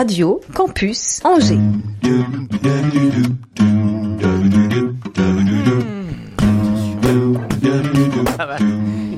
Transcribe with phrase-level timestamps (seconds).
[0.00, 1.58] Radio Campus Angers.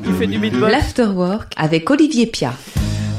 [0.04, 0.72] Il fait du beatbox.
[0.72, 2.54] L'Afterwork avec Olivier Pia.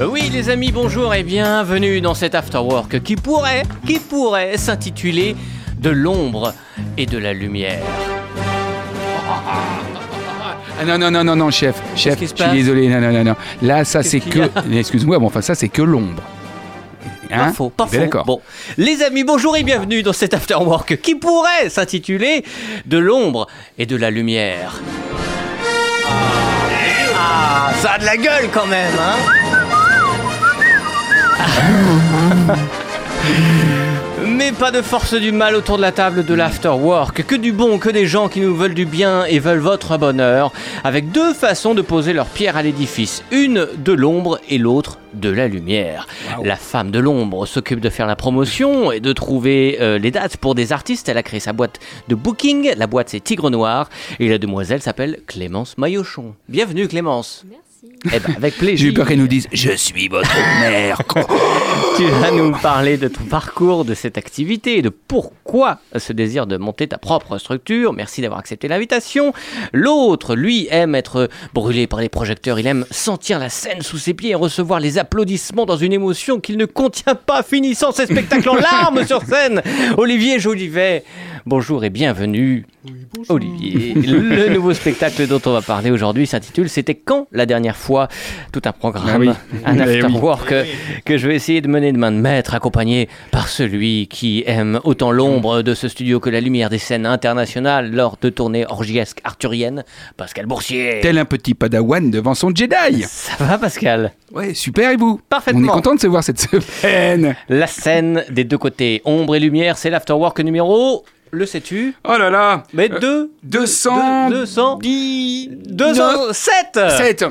[0.05, 5.37] Oui les amis, bonjour et bienvenue dans cet afterwork qui pourrait, qui pourrait s'intituler
[5.79, 6.53] De l'ombre
[6.97, 7.81] et de la lumière.
[10.81, 13.35] Ah non, non, non, non, non, chef, chef, je suis désolé, non, non, non, non.
[13.61, 14.73] Là, ça, Qu'est-ce c'est qu'il y que.
[14.77, 16.21] Excuse-moi, bon, enfin, ça, c'est que l'ombre.
[17.37, 17.97] Pas Hein faux, pas faux.
[17.97, 18.25] D'accord.
[18.25, 18.41] Bon,
[18.77, 22.43] les amis, bonjour et bienvenue dans cet afterwork qui pourrait s'intituler
[22.85, 23.47] De l'ombre
[23.77, 24.79] et de la lumière.
[27.15, 29.15] Ah, ça a de la gueule quand même, hein
[34.35, 37.77] Mais pas de force du mal autour de la table de l'afterwork, que du bon,
[37.77, 40.51] que des gens qui nous veulent du bien et veulent votre bonheur,
[40.83, 45.29] avec deux façons de poser leur pierre à l'édifice, une de l'ombre et l'autre de
[45.29, 46.07] la lumière.
[46.43, 50.37] La femme de l'ombre s'occupe de faire la promotion et de trouver euh, les dates
[50.37, 51.07] pour des artistes.
[51.09, 54.81] Elle a créé sa boîte de booking, la boîte c'est Tigre Noir, et la demoiselle
[54.81, 56.33] s'appelle Clémence Maillochon.
[56.49, 57.45] Bienvenue Clémence.
[57.47, 57.62] Merci.
[58.05, 58.77] Eh ben, avec plaisir.
[58.77, 61.01] J'ai eu peur qu'elle nous dise Je suis votre mère.
[61.95, 66.47] Tu vas nous parler de ton parcours, de cette activité, et de pourquoi ce désir
[66.47, 67.93] de monter ta propre structure.
[67.93, 69.31] Merci d'avoir accepté l'invitation.
[69.73, 72.57] L'autre, lui, aime être brûlé par les projecteurs.
[72.57, 76.39] Il aime sentir la scène sous ses pieds et recevoir les applaudissements dans une émotion
[76.39, 79.61] qu'il ne contient pas, finissant ses spectacles en larmes sur scène.
[79.97, 81.03] Olivier Jolivet,
[81.45, 82.65] bonjour et bienvenue.
[83.29, 88.07] Olivier, le nouveau spectacle dont on va parler aujourd'hui s'intitule C'était quand la dernière fois
[88.51, 89.29] Tout un programme, Ah oui.
[89.65, 90.01] un Eh oui.
[90.01, 90.53] afterwork
[91.05, 94.79] que je vais essayer de mener de main de maître, accompagné par celui qui aime
[94.83, 99.19] autant l'ombre de ce studio que la lumière des scènes internationales lors de tournées orgiesques
[99.23, 99.83] arthuriennes,
[100.17, 100.99] Pascal Boursier.
[101.01, 103.03] Tel un petit padawan devant son Jedi.
[103.07, 104.11] Ça va Pascal?
[104.33, 105.21] Ouais, super, et vous?
[105.29, 105.61] Parfaitement.
[105.61, 107.35] On est content de se voir cette semaine.
[107.49, 111.03] La scène des deux côtés, ombre et lumière, c'est l'afterwork numéro...
[111.35, 114.29] Le sais-tu Oh là là Mais Euh, deux 200.
[114.29, 114.79] Deux- 200
[115.65, 117.25] 207 7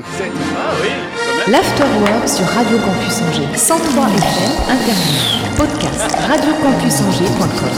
[1.47, 3.47] L'Afterwork sur Radio Campus Angers.
[3.57, 5.55] 103 FM, Internet.
[5.55, 7.69] Podcast radiocampusangers.com.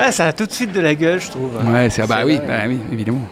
[0.00, 1.50] Ah, ça a tout de suite de la gueule, je trouve.
[1.72, 3.22] Ouais, c'est ah bah oui, bah oui, évidemment.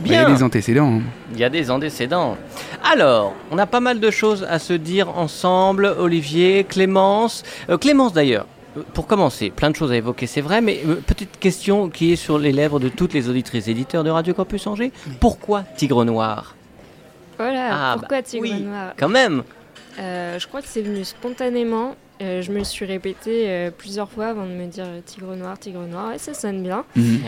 [0.00, 0.22] Bien.
[0.22, 0.92] Il y a des antécédents.
[0.98, 1.02] hein.
[1.34, 2.36] Il y a des antécédents.
[2.92, 7.44] Alors, on a pas mal de choses à se dire ensemble, Olivier, Clémence.
[7.68, 8.46] Euh, Clémence d'ailleurs, euh,
[8.94, 12.16] pour commencer, plein de choses à évoquer, c'est vrai, mais euh, petite question qui est
[12.16, 14.92] sur les lèvres de toutes les auditrices et éditeurs de Radio Campus Angers.
[15.18, 16.54] Pourquoi Tigre Noir?
[17.38, 18.60] Voilà, Ah, pourquoi bah, Tigre oui.
[18.62, 18.92] Noir?
[18.96, 19.42] Quand même
[19.98, 21.96] Euh, Je crois que c'est venu spontanément.
[22.22, 25.58] Euh, je me suis répété euh, plusieurs fois avant de me dire euh, Tigre Noir,
[25.58, 26.84] Tigre Noir, et ça sonne bien.
[26.94, 27.20] Mhm.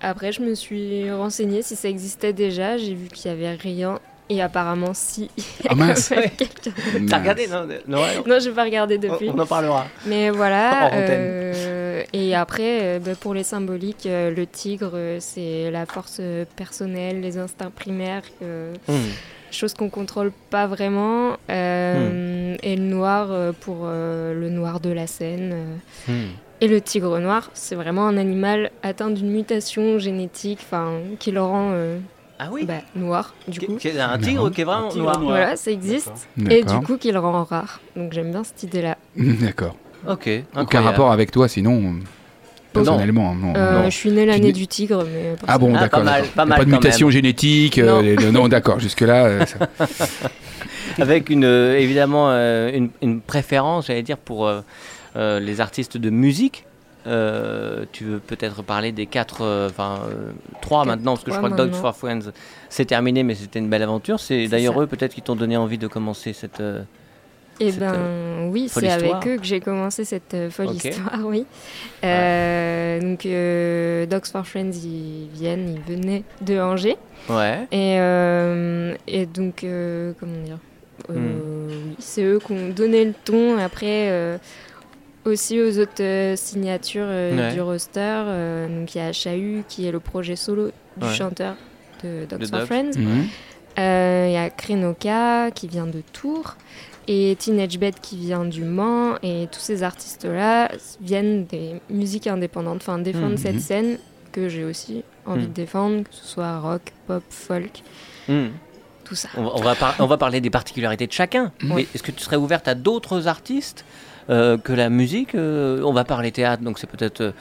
[0.00, 2.78] Après, je me suis renseignée si ça existait déjà.
[2.78, 4.00] J'ai vu qu'il y avait rien.
[4.30, 5.28] Et apparemment, si.
[5.68, 6.12] Ah, mince.
[7.08, 9.28] T'as regardé Non, non, Non, je vais pas regarder depuis.
[9.28, 9.86] on en parlera.
[10.06, 10.92] Mais voilà.
[10.94, 16.20] euh, et après, euh, bah, pour les symboliques, euh, le tigre, c'est la force
[16.56, 18.22] personnelle, les instincts primaires.
[18.42, 19.10] euh, Hmm.
[19.50, 21.36] chose qu'on contrôle pas vraiment.
[21.50, 25.52] Euh, Et le noir pour euh, le noir de la scène.
[26.08, 26.12] euh.
[26.12, 26.28] Hmm.
[26.62, 31.40] Et le tigre noir, c'est vraiment un animal atteint d'une mutation génétique, enfin, qui le
[31.42, 31.98] rend euh,
[32.42, 33.76] Ah oui bah, noir, du coup.
[33.76, 35.20] qui Un tigre qui est vraiment tigre noir.
[35.20, 35.36] noir.
[35.36, 36.10] Voilà, ça existe.
[36.48, 37.80] Et du coup, qui le rend rare.
[37.96, 38.96] Donc j'aime bien cette idée-là.
[39.16, 39.76] D'accord.
[40.08, 41.96] Ok, Aucun rapport avec toi, sinon.
[42.72, 43.52] Personnellement, non.
[43.56, 43.90] Euh, non.
[43.90, 45.34] je suis née Tu l'année du tigre, mais.
[45.46, 46.02] Ah bon, Ah, d'accord.
[46.04, 47.12] pas pas Pas de mutation même.
[47.12, 47.78] génétique.
[47.78, 48.48] euh, Non.
[48.48, 48.78] d'accord.
[48.80, 49.68] Jusque-là, euh, ça-
[50.98, 54.60] avec une euh, évidemment euh, une, une préférence, j'allais dire, pour euh,
[55.16, 56.64] euh, les artistes de musique.
[57.06, 61.36] Euh, tu veux peut-être parler des quatre, euh, enfin euh, trois maintenant, parce que je
[61.38, 62.30] crois que Dogs for Friends
[62.68, 64.20] c'est terminé, mais c'était une belle aventure.
[64.20, 66.60] C'est d'ailleurs eux peut-être qui t'ont donné envie de commencer cette.
[66.60, 66.82] euh,
[67.58, 71.18] Eh Cette, ben oui, folle c'est avec eux que j'ai commencé cette euh, folle histoire,
[71.24, 71.46] oui.
[72.04, 76.96] Euh, Donc euh, Dogs for Friends, ils viennent, ils venaient de Angers.
[77.28, 77.66] Ouais.
[77.70, 80.58] Et, euh, et donc, euh, comment dire?
[81.08, 81.68] Euh, Hmm.
[81.88, 83.56] oui, C'est eux qui ont donné le ton.
[83.58, 84.36] Après, euh,
[85.24, 87.54] aussi aux autres euh, signatures euh, Ouais.
[87.54, 88.00] du roster.
[88.00, 91.14] euh, donc il y a Chahut qui est le projet solo du Ouais.
[91.14, 91.54] chanteur
[92.02, 92.60] de Dogs for.
[92.66, 92.96] Friends.
[92.96, 93.26] Mhm.
[93.78, 96.56] Euh, Il y a Krenoka qui vient de Tours
[97.08, 100.70] et Teenage Bed qui vient du Mans et tous ces artistes-là
[101.00, 103.36] viennent des musiques indépendantes, enfin défendent Mhm.
[103.38, 103.98] cette scène
[104.32, 105.48] que j'ai aussi envie Mhm.
[105.48, 107.82] de défendre, que ce soit rock, pop, folk,
[108.28, 108.48] Hmm.
[109.04, 109.28] tout ça.
[109.36, 111.52] On, va- on va par- on va parler des particularités de chacun.
[111.64, 113.84] Mais est-ce que tu serais ouverte à d'autres artistes
[114.30, 117.32] que la musique euh, On va parler théâtre, donc c'est peut-être euh,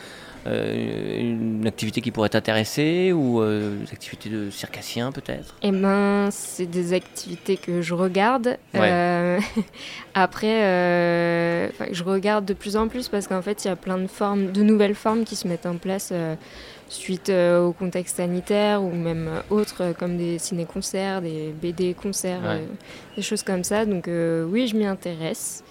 [0.48, 5.56] euh, une activité qui pourrait t'intéresser ou euh, des activités de circassien peut-être?
[5.62, 8.58] Eh ben, c'est des activités que je regarde.
[8.74, 8.80] Ouais.
[8.92, 9.40] Euh,
[10.14, 13.98] après, euh, je regarde de plus en plus parce qu'en fait, il y a plein
[13.98, 16.36] de formes, de nouvelles formes qui se mettent en place euh,
[16.88, 22.40] suite euh, au contexte sanitaire ou même euh, autres, euh, comme des ciné-concerts, des BD-concerts,
[22.42, 22.62] Ouais.
[22.62, 22.66] euh,
[23.18, 23.86] des choses comme ça.
[23.86, 25.64] Donc euh, oui, je m'y intéresse.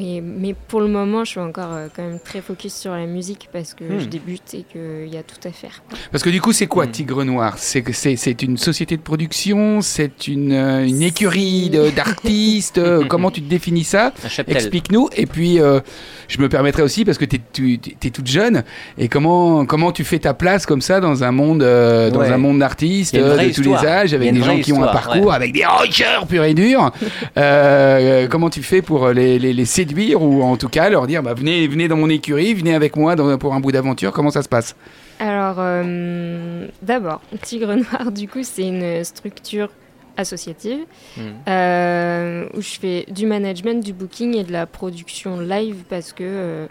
[0.00, 3.04] Et, mais pour le moment, je suis encore euh, quand même très focus sur la
[3.06, 3.98] musique parce que Hmm.
[4.00, 5.82] je débute et qu'il y a tout à faire.
[6.12, 6.90] Parce que du coup, c'est quoi Mm.
[6.92, 7.54] Tigre Noir?
[7.58, 9.80] C'est que c'est c'est une société de production?
[9.80, 12.78] C'est une, euh, une écurie de- d'artistes?
[12.78, 14.12] Euh, Comment tu te définis ça?
[14.46, 15.08] Explique-nous.
[15.16, 15.80] Et puis, euh,
[16.28, 18.62] je me permettrai aussi, parce que tu es, toute jeune,
[18.98, 22.28] et comment, comment tu fais ta place comme ça dans un monde, euh, dans Ouais.
[22.30, 25.52] un monde d'artistes de tous les âges, avec des gens qui ont un parcours, avec
[25.52, 26.92] des rockers purs et durs?
[27.36, 31.22] Euh, Comment tu fais pour les, les- les séduire, ou en tout cas leur dire
[31.22, 34.30] bah, venez, venez dans mon écurie, venez avec moi dans- pour un bout d'aventure Comment
[34.30, 34.76] ça se passe?
[35.20, 39.68] Alors, euh, d'abord, Tigre Noir, du coup, c'est une structure
[40.16, 40.80] associative
[41.16, 41.20] Hmm.
[41.48, 46.22] euh, où je fais du management, du booking et de la production live parce que
[46.24, 46.66] euh,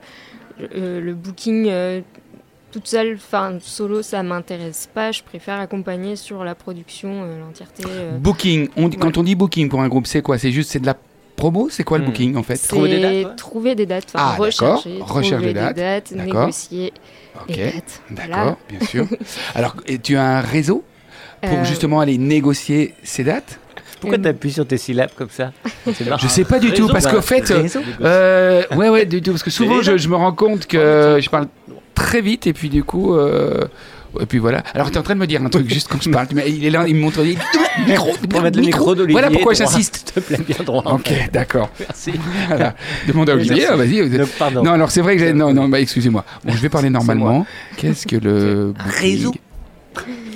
[1.01, 2.01] le booking euh,
[2.71, 5.11] toute seule, enfin solo, ça m'intéresse pas.
[5.13, 7.83] Je préfère accompagner sur la production, euh, l'entièreté.
[7.87, 8.17] euh.
[8.17, 10.37] Booking, on, dit- quand on dit booking pour un groupe, c'est quoi?
[10.37, 10.95] C'est juste c'est de la
[11.37, 12.07] promo C'est quoi le Hmm.
[12.07, 12.57] booking en fait?
[12.67, 13.35] Trouver des dates, ouais.
[13.37, 14.45] trouver des dates, enfin Ah, d'accord.
[14.75, 15.77] rechercher, Recherche des dates,
[16.11, 16.93] négocier
[17.33, 18.01] dates.
[18.09, 18.57] d'accord, Voilà.
[18.69, 19.07] bien sûr.
[19.55, 20.83] Alors, et tu as un réseau
[21.41, 23.59] pour Euh, justement aller négocier ces dates?
[24.01, 25.53] Pourquoi Euh, tu appuies sur tes syllabes comme ça?
[26.19, 27.49] Je sais pas du tout, parce bah, qu'en fait,
[28.01, 31.47] euh, ouais, ouais, du tout, parce que souvent je me rends compte que je parle
[31.95, 33.65] très vite et puis du coup, euh,
[34.21, 34.63] et puis voilà.
[34.73, 36.43] Alors tu es en train de me dire un truc juste quand je parle, m'as-
[36.45, 37.37] il est là, il me montre, il
[37.87, 39.13] micro, Pour mettre le micro d'Olivier.
[39.13, 40.11] Voilà pourquoi j'insiste.
[40.15, 40.83] Te plaît, bien droit.
[40.85, 41.69] Ok, d'accord.
[41.79, 42.13] Merci.
[42.47, 42.75] Voilà.
[43.07, 44.09] Demande à Olivier, ah, vas-y.
[44.53, 45.33] Non, alors c'est vrai que j'ai.
[45.33, 46.23] Non, non, bah, excusez-moi.
[46.43, 47.45] Bon, je vais parler normalement.
[47.77, 48.73] Qu'est-ce que le.
[48.79, 49.33] Réseau.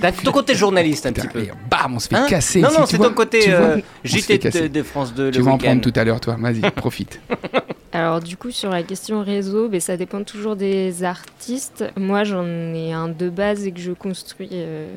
[0.02, 1.46] T'as ton côté journaliste un petit peu.
[1.70, 2.62] bam, on se fait Hein casser.
[2.62, 5.52] non, ici, non, c'est vois, ton côté euh, JT de, de France 2 Tu vas
[5.52, 6.36] en prendre tout à l'heure, toi.
[6.40, 7.20] Vas-y, profite.
[7.94, 11.84] Alors du coup sur la question réseau, ben, ça dépend toujours des artistes.
[11.98, 14.88] Moi j'en ai un de base et que je construis euh,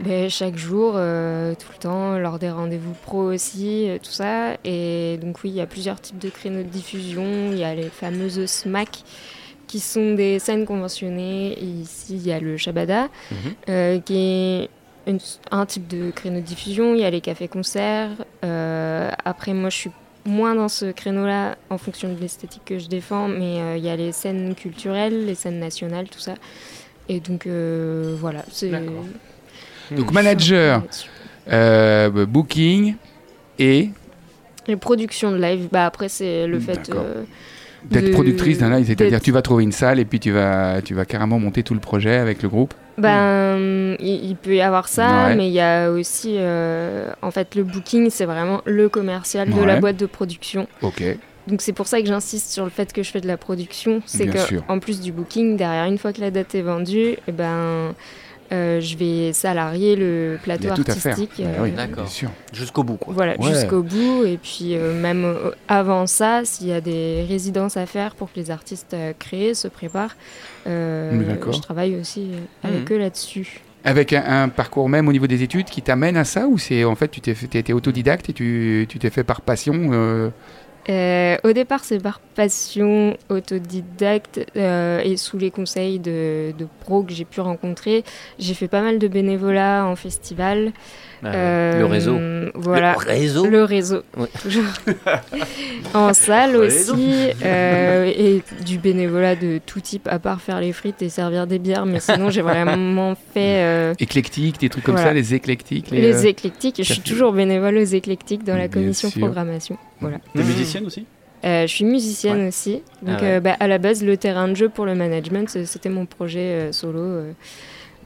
[0.00, 4.56] ben, chaque jour, euh, tout le temps, lors des rendez-vous pro aussi, euh, tout ça.
[4.64, 7.24] Et donc oui, il y a plusieurs types de créneaux de diffusion.
[7.52, 9.04] Il y a les fameuses SMAC
[9.68, 11.52] qui sont des scènes conventionnées.
[11.52, 14.02] Et ici il y a le Shabada Mhm.
[14.02, 14.68] qui est
[15.06, 15.20] une-
[15.52, 16.92] un type de créneau de diffusion.
[16.94, 18.10] Il y a les cafés-concerts.
[18.42, 19.90] Après moi je suis
[20.26, 23.88] moins dans ce créneau-là en fonction de l'esthétique que je défends, mais euh, il y
[23.88, 26.34] a les scènes culturelles, les scènes nationales, tout ça.
[27.08, 28.44] Et donc euh, voilà.
[29.92, 30.82] Donc, manager,
[31.48, 32.96] euh, booking
[33.58, 33.90] et
[34.66, 36.90] Les productions de live, bah après c'est le fait.
[37.84, 40.82] D'être de- productrice d'un live, c'est-à-dire tu vas trouver une salle et puis tu vas,
[40.82, 42.74] tu vas carrément monter tout le projet avec le groupe.
[42.98, 45.36] Ben, il, il peut y avoir ça, Ouais.
[45.36, 49.62] mais il y a aussi, euh, en fait, le booking, c'est vraiment le commercial de
[49.62, 50.66] la boîte de production.
[50.82, 51.02] Ok.
[51.46, 54.02] Donc c'est pour ça que j'insiste sur le fait que je fais de la production,
[54.04, 54.64] c'est que sûr.
[54.68, 57.94] en plus du booking, derrière une fois que la date est vendue, eh ben
[58.52, 61.12] euh, je vais salarier le Il plateau y a tout à faire.
[61.12, 61.44] artistique.
[61.44, 62.06] Bah euh, oui, D'accord.
[62.52, 63.12] Jusqu'au bout, quoi.
[63.14, 63.52] Voilà, Ouais.
[63.52, 64.24] jusqu'au bout.
[64.24, 68.32] Et puis euh, même euh, avant ça, s'il y a des résidences à faire pour
[68.32, 70.16] que les artistes euh, créés se préparent,
[70.66, 73.60] euh, je travaille aussi euh, avec eux là-dessus.
[73.84, 76.82] Avec un, un parcours même au niveau des études qui t'amène à ça ou c'est
[76.84, 80.32] en fait tu t'es été autodidacte et tu tu t'es fait par passion
[80.88, 87.02] euh, au départ, c'est par passion autodidacte euh, et sous les conseils de, de pros
[87.02, 88.04] que j'ai pu rencontrer.
[88.38, 90.72] J'ai fait pas mal de bénévolat en festival.
[91.24, 92.18] Euh, le réseau.
[92.54, 92.92] Voilà.
[92.92, 93.46] Le réseau.
[93.46, 94.02] Le réseau,
[94.42, 94.64] toujours.
[95.94, 100.72] en salle Le aussi, euh, et du bénévolat de tout type, à part faire les
[100.72, 101.86] frites et servir des bières.
[101.86, 105.10] Mais sinon, j'ai vraiment fait euh, éclectique, des trucs comme Voilà.
[105.10, 106.76] ça, les éclectiques, les, les euh, éclectiques.
[106.78, 109.76] Je suis toujours bénévole aux éclectiques dans la commission programmation.
[110.00, 110.18] Voilà.
[110.34, 110.46] T'es Mhm.
[110.48, 111.06] musicienne aussi?
[111.44, 112.82] Euh, je suis musicienne aussi.
[113.02, 113.28] Donc, Ah ouais.
[113.36, 116.40] euh, bah, à la base, le terrain de jeu pour le management, c'était mon projet
[116.40, 116.98] euh, solo.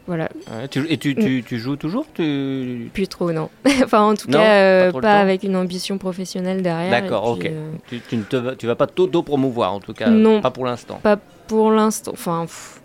[0.07, 0.29] Voilà.
[0.51, 2.91] Ouais, tu- et tu, tu, tu joues toujours tu...
[2.93, 3.49] Plus trop, non.
[3.85, 6.91] enfin, en tout Non, cas, euh, pas avec une ambition professionnelle derrière.
[6.91, 7.45] D'accord, ok.
[7.47, 10.09] euh, Tu, tu ne te vas- tu vas pas t'auto-promouvoir, en tout cas.
[10.11, 10.41] Non.
[10.41, 10.99] Pas pour l'instant.
[11.03, 12.13] pas pour l'instant.
[12.13, 12.81] Enfin, pff,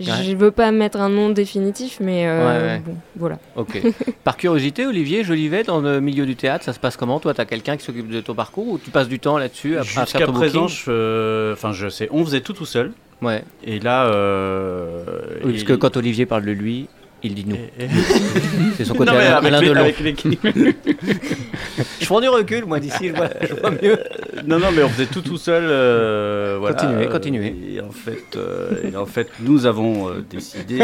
[0.00, 2.78] je veux pas mettre un nom définitif, mais euh, Ouais, ouais.
[2.84, 3.38] bon, voilà.
[3.56, 3.80] Ok.
[4.24, 7.20] Par curiosité, Olivier Jolivet, dans le milieu du théâtre, ça se passe comment?
[7.20, 9.76] Toi, tu as quelqu'un qui s'occupe de ton parcours ou tu passes du temps là-dessus
[9.76, 12.92] à, Jusqu'à présent, je, euh, enfin, je sais, on faisait tout tout seul.
[13.22, 13.42] Ouais.
[13.64, 15.04] Et là, euh,
[15.44, 16.88] Oui, parce que quand Olivier parle de lui,
[17.22, 17.54] Il dit nous.
[17.54, 17.68] Et-
[18.78, 19.80] C'est son côté Non, mais Alain, avec Alain les- Delon.
[19.82, 20.40] avec l'équipe.
[22.00, 23.98] Je prends du recul, moi, d'ici, je vois, je vois mieux.
[24.46, 25.64] Non, non, mais on faisait tout tout seul.
[25.66, 26.76] euh, voilà.
[26.76, 27.54] Continuez, Euh, continuez.
[27.74, 30.78] Et en fait, euh, et en fait nous avons euh, décidé.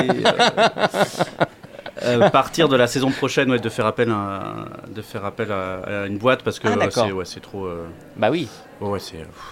[2.02, 6.02] Euh, partir de la saison prochaine ouais, de faire appel à, de faire appel à,
[6.02, 7.86] à une boîte parce que Ah, c'est ouais, trop euh,
[8.16, 8.48] Bah oui.
[8.80, 8.98] ouais, ouais,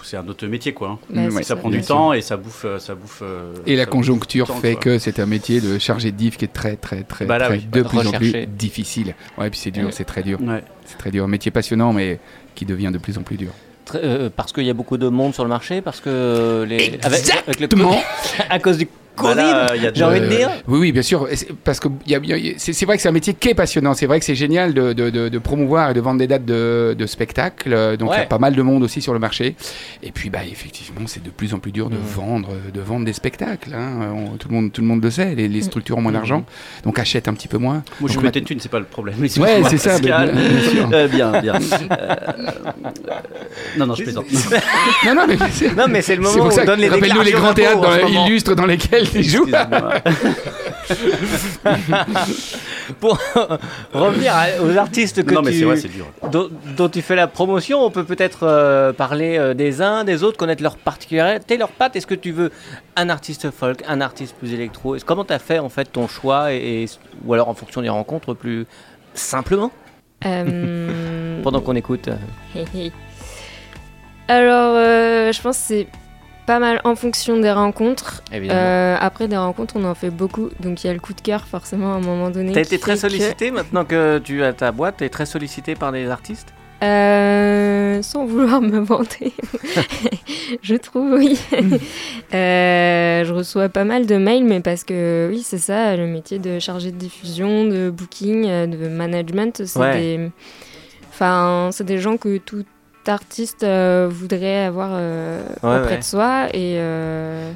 [0.03, 0.99] c'est un autre métier quoi hein.
[1.09, 1.95] Bah, Mm, c'est ouais, ça prend bien du sûr.
[1.95, 4.73] temps et ça bouffe euh, ça bouffe euh, Et la ça conjoncture bouffe du fait
[4.75, 4.99] temps, que quoi.
[4.99, 7.55] c'est un métier de chargé de diff qui est très très très, Bah là, très
[7.57, 7.67] oui.
[7.71, 9.15] de plus en plus difficile.
[9.37, 9.91] Ouais, puis c'est dur, Ouais.
[9.91, 10.39] c'est très dur.
[10.41, 10.63] ouais.
[10.85, 11.23] C'est très dur.
[11.23, 12.19] Un métier passionnant, mais
[12.53, 13.49] qui devient de plus en plus dur.
[13.85, 16.99] Très- euh, parce qu'il y a beaucoup de monde sur le marché, parce que les.
[17.03, 17.95] avec- avec le Exactement.
[18.49, 18.87] à cause du
[19.23, 20.49] Bah de- j'ai envie de dire.
[20.67, 21.27] Oui, oui, bien sûr.
[21.63, 21.87] Parce que
[22.57, 23.93] c'est vrai que c'est un métier qui est passionnant.
[23.93, 26.45] C'est vrai que c'est génial de, de- de- de promouvoir et de vendre des dates
[26.45, 27.73] de, de spectacles.
[27.73, 29.55] Euh, Donc il y a pas mal de monde aussi sur le marché.
[30.03, 32.01] Et puis, bah, effectivement, c'est de plus en plus dur de Mhm.
[32.15, 33.73] vendre, de vendre des spectacles.
[33.73, 34.11] hein.
[34.13, 35.35] On- tout le monde, tout le monde le sait.
[35.35, 36.17] Les, les structures ont moins Mhm.
[36.17, 36.45] d'argent,
[36.83, 37.83] donc achètent un petit peu moins.
[37.99, 39.27] moi je mettais thunes c'est pas le problème Ouais,
[39.69, 40.33] c'est ça, bien- bien.
[40.93, 41.53] Euh, bien bien
[41.91, 42.15] Euh,
[43.77, 44.25] non non je plaisante
[45.05, 46.61] Non, non, mais c'est Non, mais c'est le moment où ça.
[46.63, 49.47] on donne les Rappelle-nous les grands théâtres illustres dans lesquels tu joues.
[49.47, 49.93] Excusez-moi.
[52.99, 53.17] Pour
[53.93, 57.27] revenir à- aux artistes que non mais tu, vrai dur dont, dont tu fais la
[57.27, 61.69] promotion, on peut peut-être euh, parler euh, des uns, des autres, connaître leurs particularités, leurs
[61.71, 61.95] pattes.
[61.95, 62.51] Est-ce que tu veux
[62.95, 64.95] un artiste folk, un artiste plus électro?
[65.05, 66.89] Comment tu as fait en fait ton choix et, et-
[67.25, 68.65] ou alors en fonction des rencontres plus
[69.13, 69.71] simplement?
[70.25, 72.09] Euh, pendant qu'on écoute.
[74.27, 75.87] Alors, euh, je pense que c'est
[76.45, 78.21] pas mal en fonction des rencontres.
[78.31, 78.59] évidemment.
[78.59, 80.49] Euh, après, des rencontres, on en fait beaucoup.
[80.59, 82.51] Donc, il y a le coup de cœur, forcément, à un moment donné.
[82.51, 85.91] T'as été très que- sollicité maintenant que tu as ta boîte, t'es très sollicité par
[85.91, 86.53] des artistes?
[86.83, 89.31] Euh, sans vouloir me vanter,
[90.61, 91.39] je trouve, oui.
[92.33, 96.37] Euh, je reçois pas mal de mails, mais parce que, oui, c'est ça, le métier
[96.39, 99.93] de chargé de diffusion, de booking, de management, c'est Ouais.
[100.17, 100.29] des...
[101.11, 102.65] Enfin, c'est des gens que tout
[103.09, 105.97] artiste euh, voudrait avoir euh, Ouais, auprès ouais.
[105.99, 106.47] de soi.
[106.53, 107.51] Et, euh,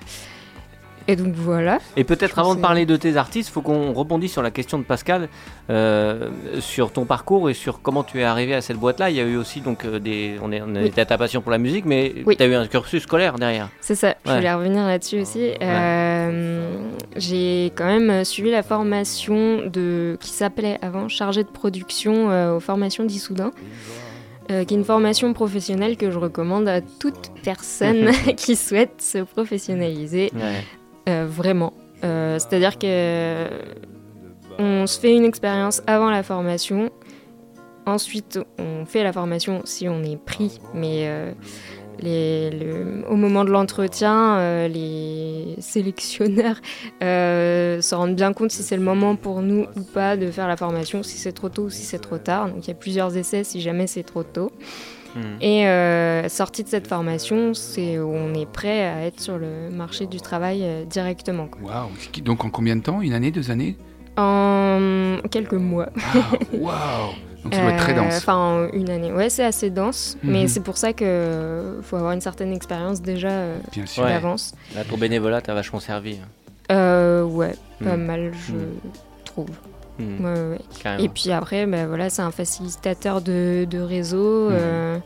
[1.08, 1.80] et donc, voilà.
[1.98, 4.78] Et peut-être avant de parler de tes artistes, il faut qu'on rebondisse sur la question
[4.78, 5.28] de Pascal,
[5.72, 6.30] euh,
[6.60, 9.10] sur ton parcours et sur comment tu es arrivé à cette boîte-là.
[9.10, 10.86] Il y a eu aussi donc euh, des, on, est, on Oui.
[10.86, 12.38] était à ta passion pour la musique, mais Oui.
[12.38, 13.70] tu as eu un cursus scolaire derrière.
[13.82, 15.50] C'est ça, je voulais revenir là-dessus aussi.
[15.64, 16.76] Euh,
[17.16, 22.60] j'ai quand même suivi la formation de, qui s'appelait avant chargé de production euh, aux
[22.60, 23.52] formations d'Issoudun,
[24.52, 29.20] euh, qui est une formation professionnelle que je recommande à toute personne qui souhaite se
[29.20, 30.32] professionnaliser,
[31.08, 31.74] euh, vraiment.
[32.04, 33.46] Euh, C'est-à-dire que
[34.58, 36.90] on se fait une expérience avant la formation.
[37.86, 41.10] Ensuite, on fait la formation si on est pris, mais
[42.02, 46.58] les- le- au moment de l'entretien, euh, les sélectionneurs
[47.04, 50.48] euh, se rendent bien compte si c'est le moment pour nous ou pas de faire
[50.48, 52.50] la formation, si c'est trop tôt ou si c'est trop tard.
[52.50, 54.52] Donc il y a plusieurs essais si jamais c'est trop tôt.
[55.16, 55.42] Hmm.
[55.42, 59.70] Et euh, sorti de cette formation, c'est où on est prêt à être sur le
[59.72, 61.48] marché du travail euh, directement.
[61.48, 61.62] quoi.
[61.72, 61.90] Waouh.
[62.24, 63.02] Donc en combien de temps?
[63.02, 63.76] Une année, deux années?
[64.24, 65.90] En quelques mois.
[66.14, 66.18] Ah,
[66.54, 67.12] Waouh.
[67.44, 68.18] Donc ça doit être très Euh, dense.
[68.18, 69.14] Enfin, en une année.
[69.14, 70.32] Ouais, c'est assez dense, Mhm.
[70.32, 74.04] mais c'est pour ça que faut avoir une certaine expérience déjà euh, Bien sûr.
[74.04, 74.10] Ouais.
[74.10, 74.54] d'avance.
[74.76, 76.18] Là, ton bénévolat t'a vachement servi.
[76.72, 78.06] Euh, ouais, pas Mhm.
[78.06, 78.70] mal, je Mhm.
[79.26, 79.50] trouve.
[80.00, 81.04] Ouais, ouais, ouais.
[81.04, 84.50] Et puis après, bah, voilà, c'est un facilitateur de, de réseau.
[84.50, 84.56] Mhm.
[84.58, 84.98] euh,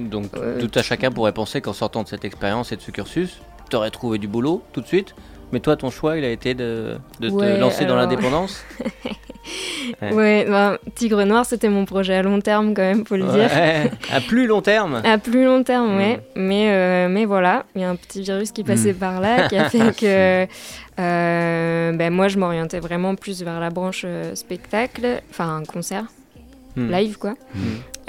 [0.00, 2.90] Donc Euh, tout à chacun pourrait penser qu'en sortant de cette expérience et de ce
[2.90, 5.14] cursus, tu aurais trouvé du boulot tout de suite.
[5.52, 8.64] Mais toi, ton choix, il a été de, de te lancer dans l'indépendance.
[10.00, 10.12] Ouais.
[10.12, 13.50] Ouais, bah, Tigre Noir, c'était mon projet à long terme quand même, faut le dire.
[14.12, 15.02] À plus long terme.
[15.04, 15.98] À plus long terme, Mm.
[15.98, 16.20] ouais.
[16.36, 18.98] Mais, euh, mais voilà, il y a un petit virus qui passait Mm.
[18.98, 20.46] par là qui a fait que
[21.00, 26.04] euh, ben, moi, je m'orientais vraiment plus vers la branche euh, spectacle, enfin concert,
[26.76, 26.90] Hmm.
[26.90, 27.32] live quoi.
[27.54, 27.58] Mm.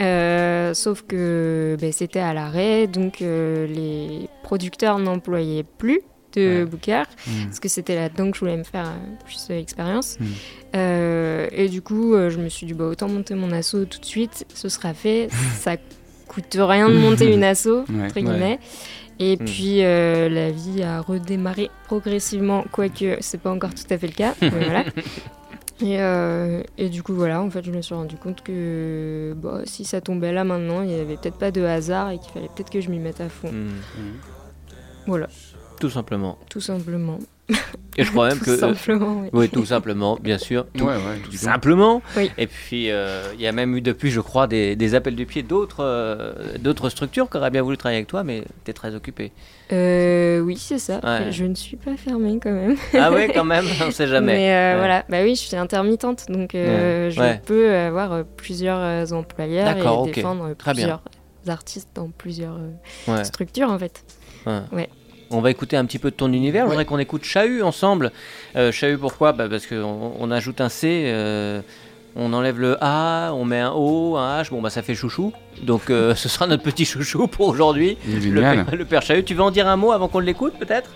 [0.01, 6.01] Euh, sauf que ben, c'était à l'arrêt, donc euh, les producteurs n'employaient plus
[6.35, 6.65] de Ouais.
[6.65, 7.45] bookers, Mm.
[7.45, 10.17] parce que c'était là-dedans que je voulais me faire euh, plus euh, expérience.
[10.19, 10.25] Mm.
[10.75, 13.99] Euh, et du coup, euh, je me suis dit, bah, autant monter mon asso tout
[13.99, 15.27] de suite, ce sera fait.
[15.55, 15.77] Ça
[16.27, 18.05] coûte rien de monter une Ouais.
[18.05, 18.59] entre guillemets.
[19.19, 19.45] Et Mm.
[19.45, 24.13] puis, euh, la vie a redémarré progressivement, quoique c'est pas encore tout à fait le
[24.13, 24.33] cas.
[24.41, 24.83] mais voilà.
[25.81, 29.61] Et, euh, et du coup, voilà, en fait, je me suis rendu compte que bah,
[29.65, 32.47] si ça tombait là maintenant, il n'y avait peut-être pas de hasard et qu'il fallait
[32.55, 33.49] peut-être que je m'y mette à fond.
[33.51, 33.71] Hmm.
[35.07, 35.27] Voilà.
[35.83, 36.37] Tout simplement.
[36.49, 37.19] tout simplement.
[37.97, 38.55] Et je crois même Tout que.
[38.57, 39.29] simplement, oui.
[39.33, 40.65] Oui, tout simplement, bien sûr.
[40.77, 41.43] Tout, Ouais, ouais, tout dis donc.
[41.51, 42.01] simplement.
[42.15, 42.31] Oui.
[42.37, 45.25] Et puis, euh, il y a même eu depuis, je crois, des, des appels du
[45.25, 48.73] pied d'autres euh, d'autres structures qui auraient bien voulu travailler avec toi, mais tu es
[48.73, 49.33] très occupé.
[49.73, 51.01] Euh, oui, c'est ça.
[51.03, 51.31] Ouais.
[51.33, 52.77] Je ne suis pas fermée quand même.
[52.97, 54.33] Ah ouais, quand même, on sait jamais.
[54.37, 54.77] Mais euh, Ouais.
[54.79, 57.11] voilà, bah oui, je suis intermittente, donc euh, Ouais.
[57.11, 57.41] je Ouais.
[57.45, 60.13] peux avoir euh, plusieurs euh, employeurs et ok.
[60.13, 60.73] défendre euh, bien.
[60.73, 61.01] plusieurs
[61.49, 63.23] artistes dans plusieurs euh, Ouais.
[63.25, 64.05] structures en fait.
[64.45, 64.87] Ouais.
[65.33, 65.37] Ouais.
[65.39, 66.63] On va écouter un petit peu de ton univers.
[66.65, 68.11] Je voudrais qu'on écoute Chahut ensemble.
[68.55, 69.31] Euh, Chahut, pourquoi?
[69.33, 71.61] Bah, Parce qu'on on ajoute un C, euh,
[72.15, 74.49] on enlève le A, on met un O, un H.
[74.51, 75.33] Bon, bah ça fait chouchou.
[75.61, 77.97] Donc euh, ce sera notre petit chouchou pour aujourd'hui.
[78.07, 78.65] Le, Génial.
[78.65, 79.23] père- le père Chahut.
[79.23, 80.91] Tu veux en dire un mot avant qu'on l'écoute, peut-être?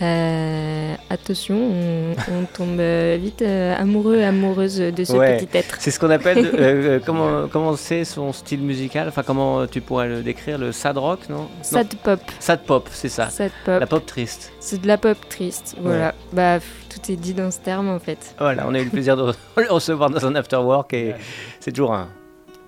[0.00, 5.38] Euh, attention, on, on tombe euh, vite euh, amoureux, amoureuse de ce Ouais.
[5.38, 5.76] petit être.
[5.80, 6.50] C'est ce qu'on appelle.
[6.54, 9.08] euh, comment comment c'est son style musical?
[9.08, 10.56] Enfin, comment tu pourrais le décrire?
[10.58, 11.36] Le sad rock, non?
[11.38, 11.48] Non.
[11.62, 13.28] Sad pop, Sad pop, c'est ça.
[13.28, 13.80] sad pop.
[13.80, 14.52] La pop triste.
[14.60, 16.14] C'est de la pop triste, voilà.
[16.32, 18.34] Bah, pff, tout est dit dans ce terme en fait.
[18.38, 21.14] Voilà, on a eu le plaisir de le recevoir dans un afterwork et
[21.58, 22.08] c'est toujours un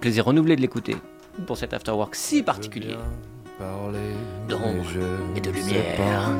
[0.00, 0.96] plaisir renouvelé de l'écouter
[1.46, 2.96] pour cet afterwork si particulier.
[3.58, 3.98] Parler
[4.48, 4.88] D'ombre
[5.36, 6.30] et de lumière.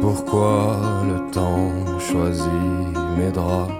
[0.00, 0.76] Pourquoi
[1.08, 2.48] le temps choisit
[3.16, 3.72] mes draps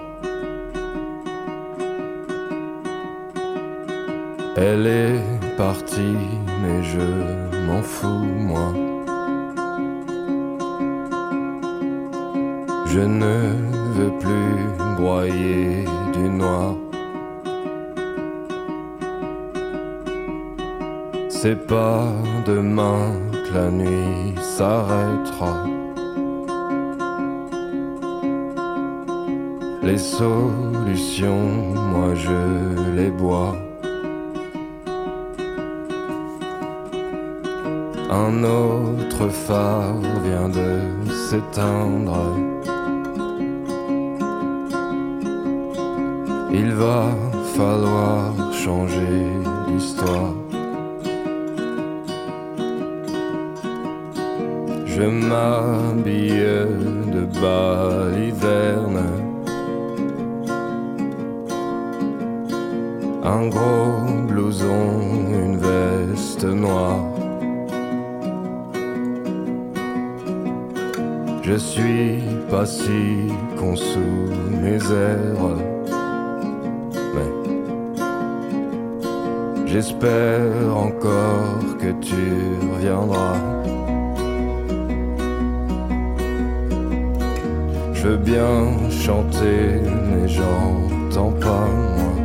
[4.57, 6.17] Elle est partie,
[6.61, 8.73] mais je m'en fous, moi.
[12.85, 13.35] Je ne
[13.95, 16.75] veux plus broyer du noir.
[21.29, 22.07] C'est pas
[22.45, 25.74] demain que la nuit s'arrêtera.
[29.85, 31.45] Les solutions,
[31.91, 33.55] moi je les bois.
[38.09, 42.17] Un autre phare vient de s'éteindre.
[46.51, 47.03] Il va
[47.55, 49.27] falloir changer
[49.67, 50.33] l'histoire.
[54.87, 56.43] Je m'habille
[57.13, 59.14] de baliverne.
[63.27, 65.01] Un gros blouson,
[65.33, 66.99] une veste noire.
[71.41, 73.73] Je suis pas si con
[74.61, 75.57] mes airs.
[77.15, 77.31] Mais
[79.65, 82.23] j'espère encore que tu
[82.75, 83.37] reviendras.
[87.91, 92.24] Je veux bien chanter, mais j'entends pas moi.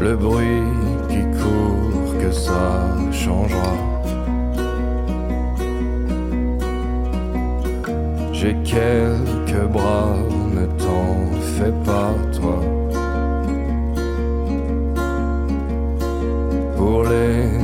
[0.00, 0.62] Le bruit
[1.08, 3.74] qui court, que ça changera.
[8.32, 10.16] J'ai quelques bras,
[10.54, 12.60] ne t'en fais pas, toi.
[16.76, 17.57] Pour les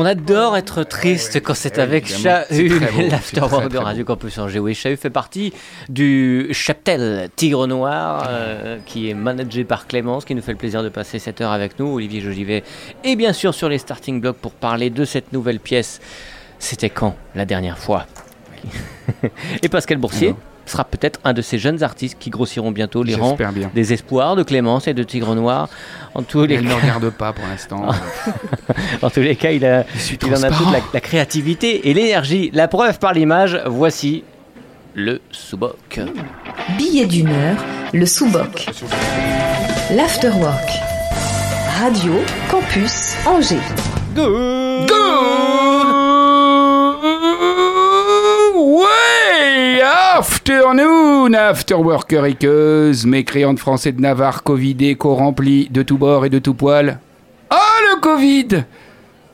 [0.00, 4.58] On adore être triste quand c'est ouais, avec Chahut, beau, l'afterwork de Radio Campus Angers.
[4.58, 5.52] Oui, Chahut fait partie
[5.90, 10.82] du cheptel Tigre Noir, euh, qui est managé par Clémence, qui nous fait le plaisir
[10.82, 12.64] de passer cette heure avec nous, Olivier Jogivet,
[13.04, 16.00] et bien sûr sur les starting blocks pour parler de cette nouvelle pièce.
[16.58, 18.06] C'était quand la dernière fois?
[19.62, 20.34] Et Pascal Boursier?
[20.70, 23.70] Sera peut-être un de ces jeunes artistes qui grossiront bientôt les rangs J'espère bien.
[23.74, 25.68] des espoirs de Clémence et de Tigre Noir.
[26.14, 27.86] En tous les Elle ne cas, regarde pas pour l'instant.
[29.02, 31.88] en tous les cas, il a, Je suis il en a toute la, la créativité
[31.90, 32.50] et l'énergie.
[32.54, 34.24] La preuve par l'image, voici
[34.94, 36.00] le sous-boc.
[36.76, 37.56] Billet d'humeur,
[37.92, 38.66] le sous-boc.
[39.94, 40.70] L'afterwork.
[41.80, 42.12] Radio
[42.50, 43.56] Campus Angers.
[44.14, 45.79] Good way
[50.20, 56.98] afternoon, afterworkeriqueuse, mécréante français de Navarre, covidé, co-rempli de tous bords et de tous poils.
[57.48, 57.56] Ah,
[57.90, 58.64] le Covid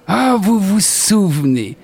[0.07, 1.77] Ah, vous vous souvenez?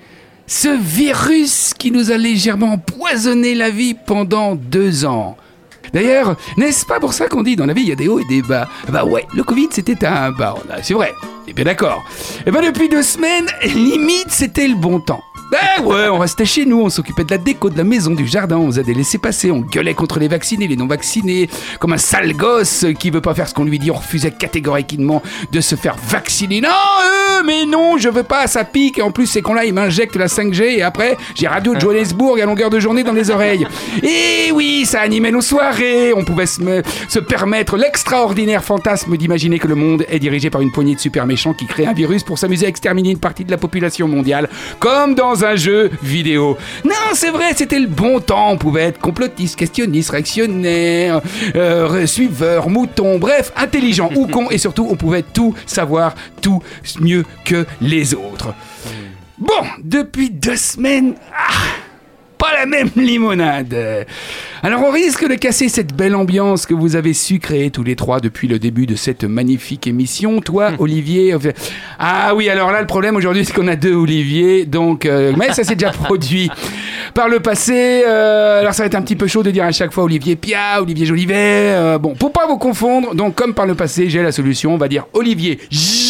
[0.47, 5.35] Ce virus qui nous a légèrement empoisonné la vie pendant deux ans.
[5.93, 8.19] D'ailleurs, n'est-ce pas pour ça qu'on dit dans la vie il y a des hauts
[8.19, 8.69] et des bas?
[8.87, 11.11] Bah ouais, le Covid c'était un bas, c'est vrai,
[11.45, 12.05] est bien d'accord.
[12.45, 15.23] Et ben depuis deux semaines, limite c'était le bon temps.
[15.53, 18.25] Ben ouais, on restait chez nous, on s'occupait de la déco de la maison, du
[18.25, 21.47] jardin, on faisait des laissés-passer, on gueulait contre les vaccinés, les non-vaccinés,
[21.79, 25.21] comme un sale gosse qui veut pas faire ce qu'on lui dit, on refusait catégoriquement
[25.51, 26.59] de se faire vacciner.
[26.59, 29.73] Non, euh, mais non, je veux pas, ça pique, et en plus ces cons-là, ils
[29.75, 33.67] m'injectent la 5G, et après, j'ai Radio Johannesburg à longueur de journée dans les oreilles.
[34.01, 39.59] Et oui, ça animait nos soirées, on pouvait se, me- se permettre l'extraordinaire fantasme d'imaginer
[39.59, 42.23] que le monde est dirigé par une poignée de super méchants qui créent un virus
[42.23, 46.57] pour s'amuser à exterminer une partie de la population mondiale, comme dans un jeu vidéo.
[46.83, 51.21] Non, c'est vrai, c'était le bon temps, on pouvait être complotiste, questionniste, réactionnaire,
[51.55, 56.61] euh, suiveur, mouton, bref, intelligent ou con, et surtout, on pouvait tout savoir, tout
[56.99, 58.53] mieux que les autres.
[59.37, 61.51] Bon, depuis deux semaines, ah,
[62.63, 64.05] la même limonade.
[64.61, 67.95] Alors on risque de casser cette belle ambiance que vous avez su créer tous les
[67.95, 70.39] trois depuis le début de cette magnifique émission.
[70.39, 71.35] Toi, Olivier.
[71.99, 75.51] Ah oui, alors là le problème aujourd'hui c'est qu'on a deux Olivier, donc euh, mais
[75.53, 76.49] ça s'est déjà produit
[77.13, 78.03] par le passé.
[78.07, 80.35] euh, alors ça va être un petit peu chaud de dire à chaque fois Olivier
[80.35, 81.33] Pia, Olivier Jolivet.
[81.35, 84.77] euh, bon, pour pas vous confondre, donc comme par le passé j'ai la solution, on
[84.77, 85.59] va dire Olivier.
[85.69, 86.02] J-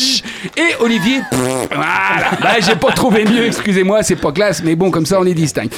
[0.58, 1.40] Et Olivier, pff,
[1.74, 5.26] voilà, bah, j'ai pas trouvé mieux, excusez-moi, c'est pas classe, mais bon, comme ça on
[5.26, 5.70] est distinct.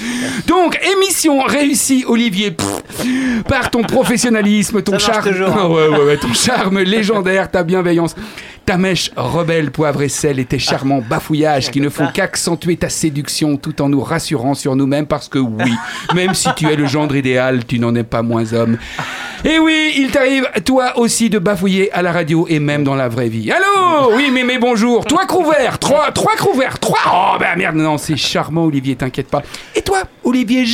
[0.47, 5.71] Donc, émission réussie, Olivier, pff, par ton professionnalisme, ton charme, toujours.
[5.71, 8.15] Ouais, ouais, ouais, ton charme légendaire, ta bienveillance.
[8.65, 12.89] Ta mèche rebelle, poivre et sel et tes charmants bafouillages qui ne font qu'accentuer ta
[12.89, 15.71] séduction tout en nous rassurant sur nous-mêmes parce que oui,
[16.15, 18.78] même si tu es le gendre idéal, tu n'en es pas moins homme.
[19.43, 23.08] Et oui, il t'arrive, toi aussi, de bafouiller à la radio et même dans la
[23.08, 23.51] vraie vie.
[23.51, 24.15] Allô?
[24.15, 25.06] Oui, mais, mais bonjour.
[25.06, 25.78] Toi, Crouvert.
[25.78, 26.80] Trois, trois Crouvert.
[26.80, 26.97] Trois.
[27.08, 29.43] Oh, ben merde, non, c'est charmant, Olivier, t'inquiète pas.
[29.75, 30.65] Et toi, Olivier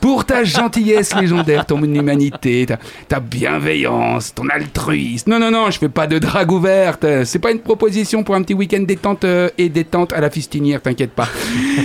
[0.00, 2.78] pour ta gentillesse légendaire, ton humanité, ta,
[3.08, 5.30] ta bienveillance, ton altruisme.
[5.30, 7.06] Non, non, non, je fais pas de drague ouverte.
[7.24, 10.80] C'est pas une proposition pour un petit week-end détente euh, et détente à la fistinière,
[10.82, 11.28] t'inquiète pas.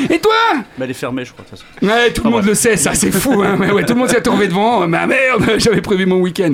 [0.09, 0.33] Et toi
[0.77, 1.45] Mais elle est fermée, je crois.
[1.45, 1.85] de toute façon.
[1.85, 3.57] Ouais, tout le monde le sait, ça c'est fou, hein.
[3.59, 4.87] Ouais, ouais, tout le monde s'est retrouvé devant.
[4.87, 6.53] Mais ah, merde, j'avais prévu mon week-end.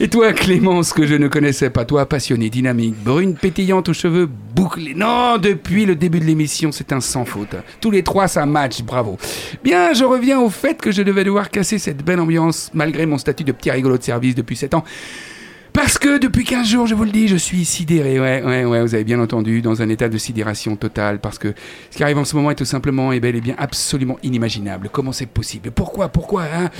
[0.00, 4.26] Et toi, Clémence, que je ne connaissais pas, toi, passionnée, dynamique, brune, pétillante aux cheveux
[4.26, 4.94] bouclés.
[4.94, 7.54] Non, depuis le début de l'émission, c'est un sans faute.
[7.80, 9.18] Tous les trois, ça match, bravo.
[9.64, 13.18] Bien, je reviens au fait que je devais devoir casser cette belle ambiance, malgré mon
[13.18, 14.84] statut de petit rigolo de service depuis 7 ans.
[15.72, 18.18] Parce que depuis 15 jours, je vous le dis, je suis sidéré.
[18.18, 21.18] Ouais, ouais, ouais, vous avez bien entendu, dans un état de sidération totale.
[21.18, 21.52] Parce que
[21.90, 24.88] ce qui arrive en ce moment est tout simplement et bel et bien absolument inimaginable.
[24.90, 25.70] Comment c'est possible?
[25.70, 26.70] Pourquoi Pourquoi hein?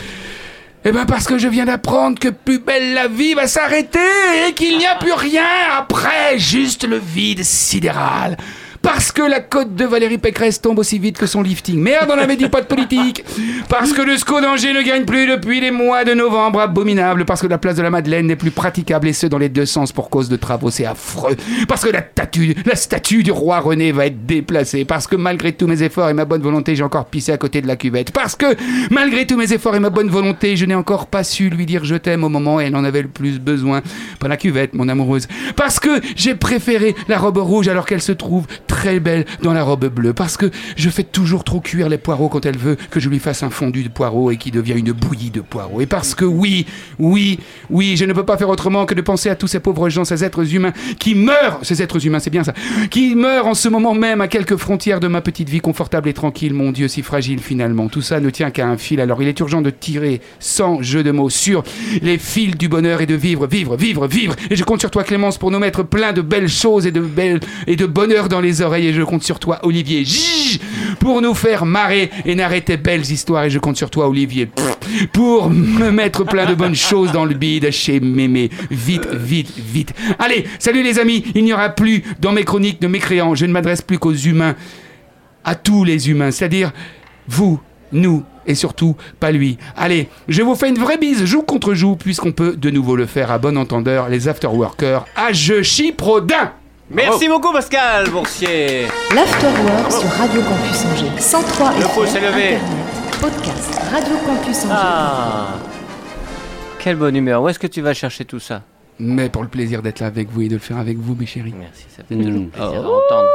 [0.88, 3.99] Eh ben parce que je viens d'apprendre que Plus belle la vie va s'arrêter
[4.49, 5.42] et qu'il n'y a plus rien
[5.77, 8.37] après, juste le vide sidéral.
[8.87, 11.81] Parce que la côte de Valérie Pécresse tombe aussi vite que son lifting.
[11.81, 13.25] Merde, on avait dit pas de politique.
[13.68, 16.61] Parce que le SCO d'Angers ne gagne plus depuis les mois de novembre.
[16.61, 17.25] Abominable.
[17.25, 19.66] Parce que la place de la Madeleine n'est plus praticable et ce dans les deux
[19.66, 20.70] sens pour cause de travaux.
[20.70, 21.35] C'est affreux.
[21.66, 24.85] Parce que la statue, la statue du roi René va être déplacée.
[24.85, 27.61] Parce que malgré tous mes efforts et ma bonne volonté, j'ai encore pissé à côté
[27.62, 28.12] de la cuvette.
[28.12, 28.55] Parce que
[28.92, 31.85] malgré tous mes efforts et ma bonne volonté, je n'ai encore pas su lui dire
[31.85, 33.83] je t'aime au moment où elle en avait le plus besoin.
[34.20, 35.27] Pas la cuvette, mon amoureuse.
[35.57, 39.62] Parce que j'ai préféré la robe rouge alors qu'elle se trouve très belle dans la
[39.62, 40.12] robe bleue.
[40.12, 43.19] Parce que je fais toujours trop cuire les poireaux quand elle veut que je lui
[43.19, 45.81] fasse un fondu de poireaux et qui devient une bouillie de poireaux.
[45.81, 46.67] Et parce que oui,
[46.99, 47.39] oui,
[47.71, 50.05] oui, je ne peux pas faire autrement que de penser à tous ces pauvres gens,
[50.05, 52.55] ces êtres humains qui meurent, ces êtres humains, c'est bien ça,
[52.91, 56.15] qui meurent en ce moment même à quelques frontières de ma petite vie confortable et
[56.15, 57.89] tranquille, mon Dieu, si fragile finalement.
[57.89, 59.01] Tout ça ne tient qu'à un fil.
[59.01, 61.62] Alors il est urgent de tirer, sans jeu de mots, sur
[62.03, 64.37] les fils du bonheur et de vivre, vivre, vivre, vivre.
[64.51, 67.01] Et je compte sur toi, Clémence, pour nous mettre plein de belles choses et de
[67.01, 70.05] belles et de bonheur dans les Et je compte sur toi, Olivier,
[70.98, 73.44] pour nous faire marrer et narrer tes belles histoires.
[73.44, 74.48] Et je compte sur toi, Olivier,
[75.12, 78.50] pour me mettre plein de bonnes choses dans le bide chez Mémé.
[78.70, 79.92] Vite, vite, vite.
[80.18, 81.24] Allez, salut les amis.
[81.35, 83.35] Il n'y aura plus dans mes chroniques de mécréants.
[83.35, 84.55] Je ne m'adresse plus qu'aux humains,
[85.44, 86.72] à tous les humains, c'est-à-dire
[87.29, 87.61] vous,
[87.92, 89.59] nous et surtout pas lui.
[89.76, 93.07] Allez, je vous fais une vraie bise, joue contre joue, puisqu'on peut de nouveau le
[93.07, 96.52] faire à bon entendeur, les afterworkers à jeu chyprodin.
[96.88, 98.87] Merci beaucoup, Pascal Boursier.
[99.14, 101.20] L'Afterwork sur Radio Campus Angers.
[101.20, 102.55] 103 Le pouce est levé.
[102.55, 104.68] Internet, podcast Radio Campus Angers.
[104.70, 105.49] Ah
[106.79, 107.42] Quelle bonne humeur.
[107.42, 108.62] Où est-ce que tu vas chercher tout ça?
[109.01, 111.27] Mais pour le plaisir d'être là avec vous et de le faire avec vous, mes
[111.27, 111.55] chéris.
[111.59, 113.29] Merci, ça fait toujours plaisir d'entendre.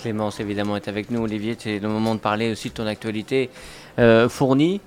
[0.00, 1.22] Clémence, évidemment, est avec nous.
[1.22, 3.48] Olivier, c'est le moment de parler aussi de ton actualité
[3.98, 4.82] euh, fournie.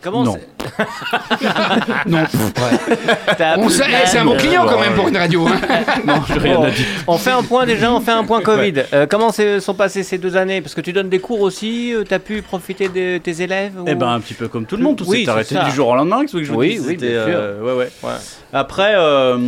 [0.00, 0.36] Comment Non.
[0.36, 2.18] c'est- Non,
[3.58, 5.46] On sait- eh, c'est un bon client quand même pour une radio.
[5.48, 5.60] hein.
[6.06, 6.86] Non, j'ai rien Bon, à dire.
[7.06, 8.74] on fait un point déjà, on fait un point Covid.
[8.92, 10.60] Euh, comment se sont passées ces deux années?
[10.60, 13.84] Parce que tu donnes des cours aussi, tu as pu profiter de tes élèves ou-
[13.88, 15.64] Eh ben, un petit peu comme tout le monde, tout Oui, s'est c'est arrêté ça.
[15.64, 17.18] du jour au lendemain, que je vous Oui, oui, bien sûr.
[17.26, 17.90] euh, ouais, ouais.
[18.04, 18.10] Ouais.
[18.52, 19.38] Après, euh,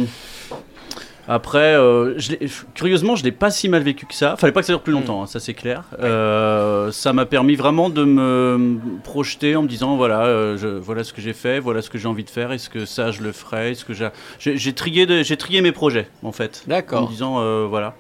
[1.33, 2.33] après euh, je
[2.75, 4.37] curieusement, je l'ai pas si mal vécu que ça.
[4.37, 5.85] Fallait pas que ça dure plus longtemps, hein, ça c'est clair.
[6.01, 11.05] Euh, ça m'a permis vraiment de me projeter en me disant voilà, euh, je, voilà
[11.05, 13.23] ce que j'ai fait, voilà ce que j'ai envie de faire, est-ce que ça je
[13.23, 16.63] le ferai, est-ce que j'ai, trié, de- j'ai trié mes projets en fait.
[16.67, 17.03] En D'accord.
[17.03, 17.95] me disant euh, voilà.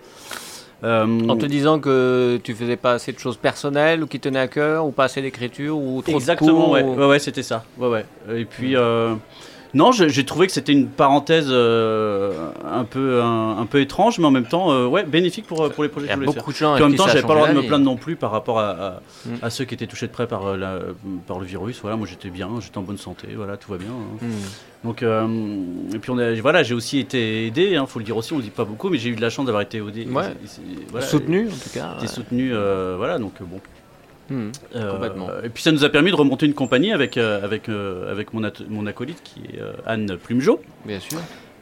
[0.82, 4.38] Euh, En te disant que tu faisais pas assez de choses personnelles ou qui tenaient
[4.40, 6.82] à cœur ou pas assez d'écriture ou trop Exactement, de cours ouais.
[6.82, 7.64] ou- ouais, ouais, c'était ça.
[7.76, 8.06] Ouais, ouais.
[8.34, 9.14] Et puis, euh,
[9.74, 14.26] non, j'ai trouvé que c'était une parenthèse euh, un, peu, un, un peu étrange, mais
[14.26, 16.26] en même temps, euh, ouais, bénéfique pour, pour les projets Il y a que je
[16.26, 16.42] voulais faire.
[16.42, 16.74] beaucoup de gens.
[16.74, 18.30] Puis en même temps, j'avais pas le droit de me la plaindre non plus par
[18.30, 19.34] rapport à, à, Mm.
[19.42, 20.78] à ceux qui étaient touchés de près par, euh, la,
[21.26, 21.78] par le virus.
[21.82, 23.88] Voilà, moi j'étais bien, j'étais en bonne santé, voilà, tout va bien.
[23.90, 24.24] hein.
[24.26, 24.86] Hmm.
[24.88, 25.26] Donc, euh,
[25.94, 28.38] et puis on a, voilà, j'ai aussi été aidé, il faut le dire aussi, on
[28.38, 30.06] le dit pas beaucoup, mais j'ai eu de la chance d'avoir été aidé.
[30.10, 30.24] Ouais.
[30.90, 31.96] Voilà, Soutenu en tout cas.
[31.98, 32.52] Été soutenu,
[32.96, 33.44] voilà, donc euh,
[34.30, 34.50] Hmm.
[34.76, 35.42] Euh.
[35.44, 38.32] Et puis ça nous a permis de remonter une compagnie avec, euh, avec, euh, avec
[38.32, 40.60] mon, mon acolyte qui est Anne Plumejo.
[40.84, 41.18] Bien sûr.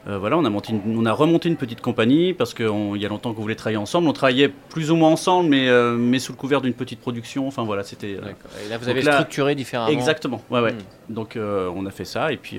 [0.07, 3.09] Voilà, on a, monté une- on a remonté une petite compagnie parce qu'il y a
[3.11, 4.09] longtemps qu'on voulait travailler ensemble.
[4.09, 7.47] On travaillait plus ou moins ensemble, mais, mais sous le couvert d'une petite production.
[7.47, 8.13] Enfin voilà, c'était.
[8.13, 9.91] Et là, vous avez là- structuré différemment.
[9.91, 10.43] exactement.
[10.51, 10.73] Ouais, ouais.
[10.73, 11.13] Hmm.
[11.15, 12.59] Donc on a fait ça et puis,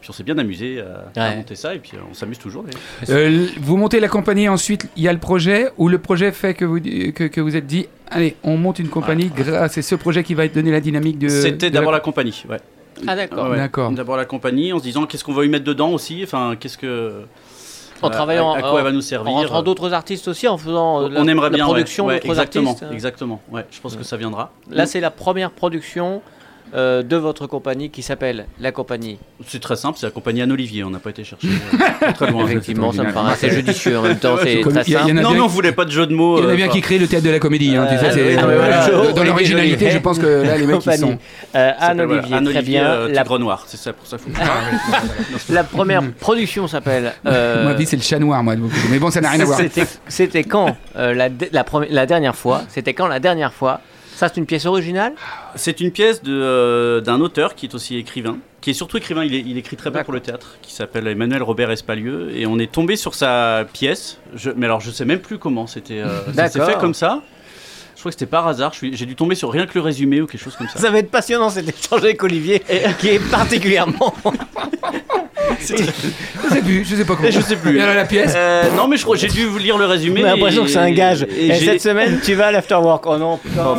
[0.00, 0.82] puis on s'est bien amusé
[1.16, 2.64] à, monter ça et puis euh, on s'amuse toujours.
[3.08, 6.54] Euh, vous montez la compagnie, ensuite il y a le projet, ou le projet fait
[6.54, 9.94] que vous que, que vous êtes dit, allez, on monte une compagnie grâce c'est ce
[9.94, 11.28] projet qui va donner la dynamique de.
[11.28, 12.44] C'était d'abord la compagnie.
[12.48, 12.58] Ouais.
[13.06, 13.50] Ah d'accord.
[13.50, 13.68] Ouais.
[13.92, 16.20] D'abord la compagnie en se disant qu'est-ce qu'on va y mettre dedans aussi.
[16.24, 17.22] Enfin, qu'est-ce que.
[18.02, 19.32] En à- travaillant à, à quoi en- elle va nous En servir.
[19.32, 22.20] rentrant d'autres artistes aussi, en faisant euh, la, on aimerait la bien production ouais, ouais,
[22.20, 22.92] d'autres exactement, artistes.
[22.92, 23.42] Exactement.
[23.50, 24.52] Ouais, je pense que ça viendra.
[24.70, 26.22] Là, c'est la première production
[26.74, 29.18] euh, de votre compagnie qui s'appelle La Compagnie.
[29.46, 30.84] C'est très simple, c'est la compagnie Anne Olivier.
[30.84, 32.44] On n'a pas été chercher euh, très loin.
[32.46, 33.98] Effectivement, ça me paraît assez judicieux.
[33.98, 35.12] En même temps, c'est très simple.
[35.12, 36.38] Non, mais on voulait pas de jeu de mots.
[36.38, 37.74] Il y en a euh, bien qui créent le théâtre de la comédie.
[37.76, 39.12] Hein, tu sais, c'est- oui, non, mais voilà.
[39.12, 41.18] dans- l'originalité, je pense que là, les mecs, sont.
[41.52, 43.08] Ça Anne Olivier, Anne très Olivier, bien.
[43.08, 44.16] La, Tigre Noir, c'est ça pour ça.
[45.50, 47.12] La première production s'appelle.
[47.24, 48.54] Ma vie, c'est le chat noir, moi.
[48.90, 49.60] Mais bon, ça n'a rien à voir.
[50.06, 53.80] C'était- quand la dernière fois C'était quand la dernière fois
[54.20, 55.14] Ça, c'est une pièce originale
[55.54, 59.34] C'est une pièce euh, d'un auteur qui est aussi écrivain, qui est surtout écrivain, il,
[59.34, 62.58] est- il écrit très bien pour le théâtre, qui s'appelle Emmanuel Robert Espalieu, et on
[62.58, 66.20] est tombé sur sa pièce, je, mais alors je sais même plus comment, c'était, euh,
[66.66, 67.22] fait comme ça,
[68.00, 70.26] je crois que c'était par hasard, j'ai dû tomber sur rien que le résumé ou
[70.26, 70.78] quelque chose comme ça.
[70.78, 72.62] Ça va être passionnant cet échange avec Olivier,
[72.98, 74.14] qui est particulièrement.
[75.60, 77.30] Je sais plus, je sais pas comment.
[77.30, 77.76] Je sais plus.
[77.76, 80.20] Et alors, la pièce Euh, non mais je crois, j'ai dû vous lire le résumé.
[80.20, 81.26] J'ai l'impression et- que c'est un gage.
[81.36, 83.04] Et, cette semaine, tu vas à l'afterwork.
[83.06, 83.76] Oh non, putain.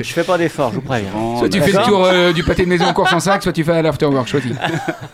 [0.00, 1.10] Je fais pas d'effort, je vous préviens.
[1.38, 3.52] Soit tu fais le tour euh, du pâté de maison en course en sac, soit
[3.52, 4.52] tu fais à l'afterwork, choisis.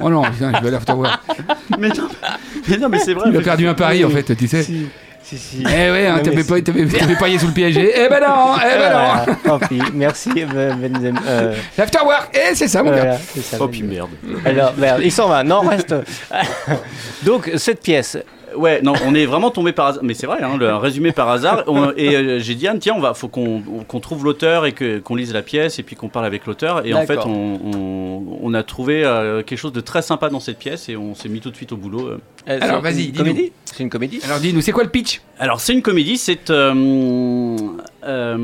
[0.01, 1.21] Oh non, putain, je vais à l'afterwork.
[1.79, 1.89] mais
[2.79, 3.31] non, mais c'est vrai.
[3.31, 4.63] Tu as perdu un pari en fait, tu sais.
[4.63, 4.87] Si,
[5.39, 5.63] si, si.
[5.63, 7.93] Eh ouais, hein, t'avais pas- parié sous le PSG.
[7.95, 9.35] Eh ben non, eh ben non.
[9.45, 9.81] Tant pis.
[9.95, 11.19] Merci, euh, Benzem.
[11.27, 12.97] Euh, L'afterwork, eh c'est ça mon gars.
[12.97, 14.11] voilà, c'est ça, Oh puis merde.
[14.45, 15.43] Alors, merde, il s'en va.
[15.45, 15.95] Non, reste.
[17.25, 18.19] Donc, cette pièce.
[18.55, 20.03] Ouais, non, on est vraiment tombé par hasard.
[20.05, 21.65] Mais c'est vrai, hein, le un résumé par hasard.
[21.69, 23.63] On- et euh, j'ai dit, Anne, tiens, on va, faut qu'on
[24.01, 26.85] trouve l'auteur et qu'on lise la pièce et puis qu'on parle avec l'auteur.
[26.87, 30.41] Et en fait, on, on- on a trouvé euh, quelque chose de très sympa dans
[30.41, 32.07] cette pièce et on s'est mis tout de suite au boulot.
[32.09, 32.21] euh.
[32.49, 33.51] Euh, Alors, vas-y, dis-nous.
[33.65, 34.21] C'est une comédie?
[34.25, 35.21] Alors dis-nous, c'est quoi le pitch?
[35.39, 36.51] Alors, c'est une comédie, c'est.
[36.51, 37.57] euh,
[38.05, 38.37] euh,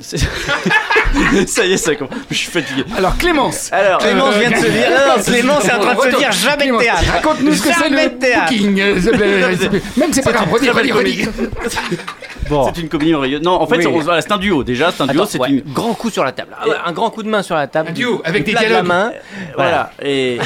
[0.00, 0.18] c'est-
[1.48, 2.12] ça y est, ça commence.
[2.30, 2.84] Je suis fatigué.
[2.96, 3.70] Alors Clémence.
[3.72, 4.90] Alors, Clémence vient de se dire.
[4.90, 7.02] Non, non, Clémence est en train de se dire jamais de théâtre.
[7.12, 8.52] Raconte-nous ce que c'est Jamais le de théâtre.
[8.52, 8.80] booking.
[8.80, 9.80] euh.
[9.96, 11.28] Même c'est pas grave, redis, très redis, redis.
[12.48, 12.70] Bon.
[12.74, 13.42] c'est une comédie merveilleuse.
[13.42, 14.02] Non, en fait, Oui.
[14.20, 14.62] c'est un duo.
[14.62, 15.22] Déjà, c'est un duo.
[15.22, 15.62] Attends, C'est ouais, une.
[15.72, 16.54] grand coup sur la table.
[16.60, 17.88] Ah un grand coup de main sur la table.
[17.90, 18.86] Un duo, avec Du des de la dialogues.
[18.86, 19.12] main.
[19.56, 19.92] Voilà.
[20.02, 20.38] Et,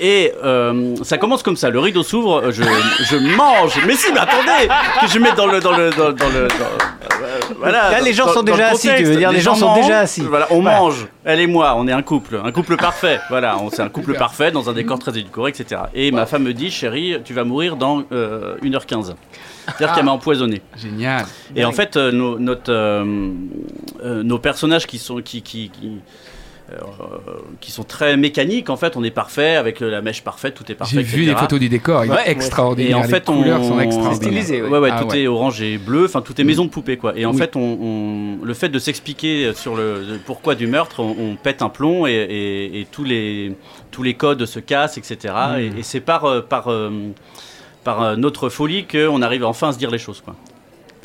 [0.00, 1.70] et euh, ça commence comme ça.
[1.70, 2.50] Le rideau s'ouvre.
[2.50, 3.78] Je, je mange.
[3.86, 4.68] Mais si, mais attendez
[5.00, 6.48] que je mets dans le dans le dans, dans le.
[6.48, 7.90] dans- euh, voilà.
[7.92, 9.82] Là, les gens dans- sont déjà assis, tu veux dire, les gens sont mangent.
[9.86, 10.22] déjà assis.
[10.22, 10.78] Voilà, on Voilà.
[10.78, 11.06] mange.
[11.24, 13.18] Elle et moi, on est un couple, un couple parfait.
[13.30, 15.82] Voilà, on c'est un couple parfait dans un décor très édulcoré, etc.
[15.94, 19.14] Et ma femme me dit, chérie, tu vas mourir dans euh, 1h15.
[19.66, 20.60] C'est-à-dire qu'elle m'a empoisonné.
[20.76, 21.24] Génial.
[21.56, 23.30] Et en fait, euh, nos, notre, euh,
[24.04, 25.90] euh, nos personnages qui sont, qui, qui, qui, euh,
[27.60, 30.64] qui sont très mécaniques, en fait, on est parfait, avec euh, la mèche parfaite, tout
[30.72, 30.96] est parfait.
[30.96, 32.90] J'ai vu les photos du décor, il est Ouais, extraordinaire.
[32.96, 34.16] Et en les fait, on, couleurs sont c'est extraordinaires.
[34.42, 34.68] stylisé, ouais.
[34.68, 36.06] Ouais, ouais, Ah tout est orange et bleu.
[36.06, 37.12] Enfin, tout est maison de poupée, quoi.
[37.16, 37.38] Et en Oui.
[37.38, 41.60] fait, on, on- le fait de s'expliquer sur le, pourquoi du meurtre, on, on pète
[41.62, 43.52] un plomb et, et- et tous les
[43.90, 45.34] tous les codes se cassent, etc.
[45.34, 45.58] Mm.
[45.58, 46.90] Et, et c'est par euh, par euh,
[47.84, 50.34] par euh, notre folie qu'on arrive enfin à se dire les choses, quoi.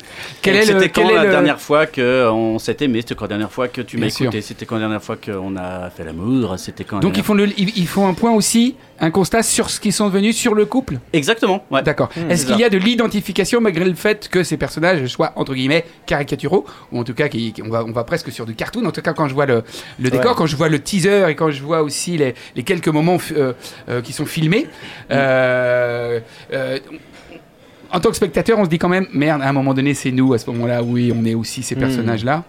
[0.00, 0.09] est le-
[0.42, 3.00] C'était quand quel est la le- dernière fois qu'on s'est aimé?
[3.00, 4.40] C'était quand la dernière fois que tu m'as écouté?
[4.40, 7.48] C'était quand la dernière fois qu'on a fait l'amour C'était quand Donc ils font, le,
[7.58, 10.64] ils, ils font un point aussi, un constat sur ce qu'ils sont devenus sur le
[10.66, 10.98] couple?
[11.12, 11.82] Exactement, ouais.
[11.82, 12.08] D'accord.
[12.16, 15.54] Mmh, Est-ce qu'il y a de l'identification malgré le fait que ces personnages soient entre
[15.54, 16.64] guillemets caricaturaux?
[16.92, 18.84] Ou en tout cas qui, on, va, on va presque sur du cartoon.
[18.86, 19.62] En tout cas quand je vois le,
[19.98, 22.88] le décor, quand je vois le teaser et quand je vois aussi les, les quelques
[22.88, 23.52] moments euh,
[23.88, 24.66] euh, qui sont filmés,
[25.10, 26.20] euh,
[26.52, 26.78] euh,
[27.92, 29.42] en tant que spectateur, on se dit quand même merde.
[29.42, 30.82] À un moment donné, c'est nous à ce moment-là.
[30.82, 31.80] Oui, on est aussi ces Mmh.
[31.80, 32.44] personnages-là.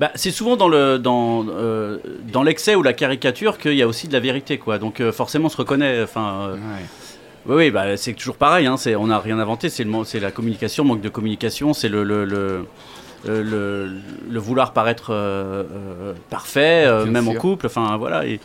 [0.00, 1.98] Bah, c'est souvent dans le dans euh,
[2.32, 4.78] dans l'excès ou la caricature qu'il y a aussi de la vérité quoi.
[4.78, 6.02] Donc euh, forcément on se reconnaît.
[6.02, 6.56] Enfin, euh,
[7.46, 8.66] oui oui bah c'est toujours pareil.
[8.66, 9.68] Hein, on n'a rien inventé.
[9.68, 11.74] C'est c'est la communication, manque de communication.
[11.74, 12.64] C'est le le, le
[13.26, 13.88] le,
[14.28, 18.26] le vouloir paraître euh, euh, parfait, euh, même en couple, enfin voilà.
[18.26, 18.40] Et,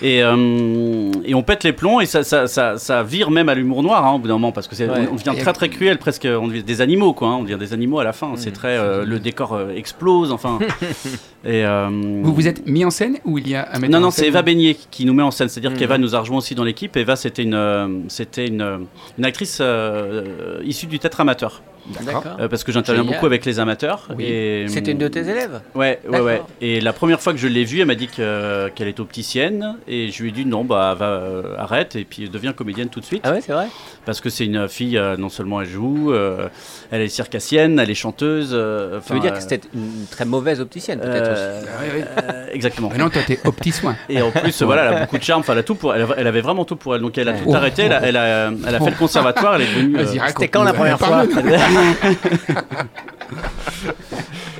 [0.00, 3.54] et, euh, et on pète les plombs et ça, ça, ça, ça vire même à
[3.54, 5.06] l'humour noir hein, au bout d'un moment parce que c'est, Ouais.
[5.10, 7.28] on, on devient très très cruel, presque on devient des animaux quoi.
[7.28, 8.32] hein, on devient des animaux à la fin.
[8.36, 10.58] c'est très euh, le décor euh, explose enfin.
[11.44, 11.88] et euh,
[12.22, 14.26] Vous vous êtes mis en scène ou il y a un metteur non, non, c'est
[14.28, 15.48] Eva Beignet qui nous met en scène.
[15.48, 15.76] C'est-à-dire Mhm.
[15.78, 16.96] qu'Eva nous a rejoint aussi dans l'équipe.
[16.96, 18.78] Eva, c'était une, euh, c'était une, euh,
[19.18, 21.62] une actrice euh, issue du théâtre amateur.
[22.06, 22.22] D'accord.
[22.38, 24.06] Euh, parce que j'interviens beaucoup avec les amateurs.
[24.16, 24.22] Oui.
[24.24, 25.62] Et, C'était une de tes élèves?
[25.74, 26.40] Ouais, ouais, ouais.
[26.60, 29.74] Et la première fois que je l'ai vue, elle m'a dit que- qu'elle est opticienne.
[29.88, 31.96] Et je lui ai dit non, bah, va, euh, arrête.
[31.96, 33.22] Et puis deviens comédienne tout de suite.
[33.24, 33.66] Ah ouais, c'est vrai?
[34.06, 36.46] Parce que c'est une fille, euh, non seulement elle joue, euh,
[36.92, 38.50] elle est circassienne, elle est chanteuse.
[38.52, 41.60] euh, Ça veut dire que c'était une très mauvaise opticienne, peut-être euh.
[41.66, 42.02] Ah oui, oui.
[42.22, 42.88] euh, exactement.
[42.92, 43.96] Mais non, toi t'es au petit soin.
[44.08, 45.40] Et en plus, voilà, elle a beaucoup de charme.
[45.40, 45.94] Enfin, elle a tout pour.
[45.94, 47.00] Elle, elle avait vraiment tout pour elle.
[47.02, 47.54] Donc, elle a tout Oh.
[47.54, 47.82] arrêté.
[47.82, 49.54] Elle a, elle a, elle a fait le conservatoire.
[49.56, 49.96] Elle est devenue.
[49.96, 50.22] Vas-y, euh.
[50.28, 51.24] C'était quand la première fois.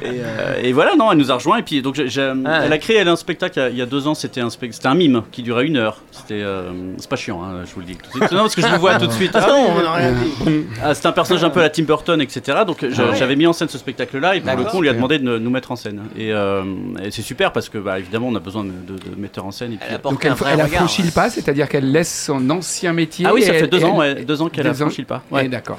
[0.05, 1.59] et, euh, et voilà, non, elle nous a rejoint.
[1.59, 2.61] Et puis, donc, Ah.
[2.65, 4.15] elle a créé elle, un spectacle il y a- deux ans.
[4.15, 5.99] C'était un, spec- c'était un mime qui durait une heure.
[6.11, 8.33] C'était, euh, c'est pas chiant, hein, je vous le dis tout de suite.
[8.33, 9.31] Non, parce que je vous vois tout de suite.
[9.35, 10.65] Ah Ah, non, on rien dit.
[10.83, 12.59] ah, c'était un personnage un peu à la Tim Burton, etc.
[12.67, 13.17] Donc, Ah ouais.
[13.17, 14.37] j'avais mis en scène ce spectacle-là.
[14.37, 16.03] Et pour le coup, on lui a demandé de nous mettre en scène.
[16.17, 16.62] Et, euh,
[17.03, 19.51] et c'est super parce que, bah, évidemment, on a besoin de, de, de metteurs en
[19.51, 19.73] scène.
[19.73, 20.81] Et puis, Elle Donc elle, elle a regard.
[20.81, 23.27] franchi le pas, c'est-à-dire qu'elle laisse son ancien métier.
[23.29, 25.23] ah oui, ça fait deux ans, deux ans qu'elle a franchi le pas.
[25.31, 25.49] Ouais.
[25.49, 25.79] D'accord.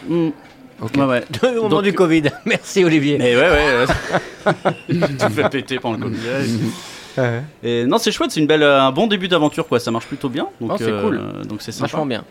[0.83, 0.85] Mm.
[0.85, 0.95] Ok.
[0.97, 1.23] Ouais, ouais.
[1.49, 2.23] Au moment Donc- du Covid.
[2.45, 3.17] Merci Olivier.
[3.17, 3.85] Mais ouais, ouais.
[3.85, 4.53] ouais.
[5.19, 6.59] tu fais péter pendant le Covid.
[7.17, 7.41] ouais.
[7.63, 9.79] Et non, c'est chouette, c'est une belle, euh, un bon début d'aventure, quoi.
[9.79, 10.47] Ça marche plutôt bien.
[10.61, 11.21] Donc, Oh, c'est cool.
[11.47, 11.87] Donc c'est sympa.
[11.87, 12.23] Vachement bien.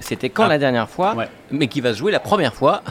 [0.00, 0.48] C'était quand Ah.
[0.48, 1.28] la dernière fois Ouais.
[1.52, 2.82] Mais qui va se jouer la première fois.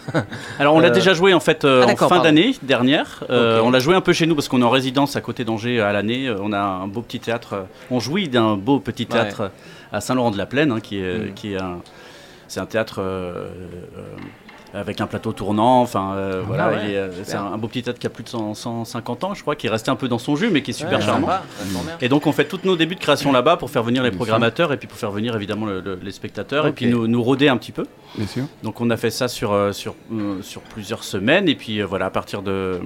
[0.59, 2.23] Alors on l'a Euh, déjà joué en fait euh, ah, en fin pardon.
[2.23, 3.23] d'année dernière.
[3.29, 3.59] Euh.
[3.63, 5.79] On l'a joué un peu chez nous parce qu'on est en résidence à côté d'Angers
[5.81, 6.27] euh, à l'année.
[6.27, 7.53] Euh, On a un beau petit théâtre.
[7.53, 9.47] euh, On jouit d'un beau petit théâtre euh,
[9.91, 11.33] à Saint-Laurent-de-la-Plaine, hein, qui est, Mm.
[11.33, 11.79] qui est un,
[12.47, 13.01] c'est un théâtre.
[14.73, 17.67] Avec un plateau tournant, enfin euh, voilà, ouais, il est, euh, c'est un, un beau
[17.67, 19.95] petit théâtre qui a plus de 100 150 ans, je crois, qui est resté un
[19.95, 21.27] peu dans son jus, mais qui est super Ouais, charmant.
[22.01, 24.71] Et donc on fait tous nos débuts de création là-bas pour faire venir les programmateurs
[24.73, 27.47] et puis pour faire venir évidemment le- le- les spectateurs et puis nous, nous roder
[27.49, 27.85] un petit peu.
[28.15, 28.43] Bien sûr.
[28.63, 29.95] Donc on a fait ça sur, euh, sur,
[30.41, 32.79] sur plusieurs semaines et puis voilà à partir de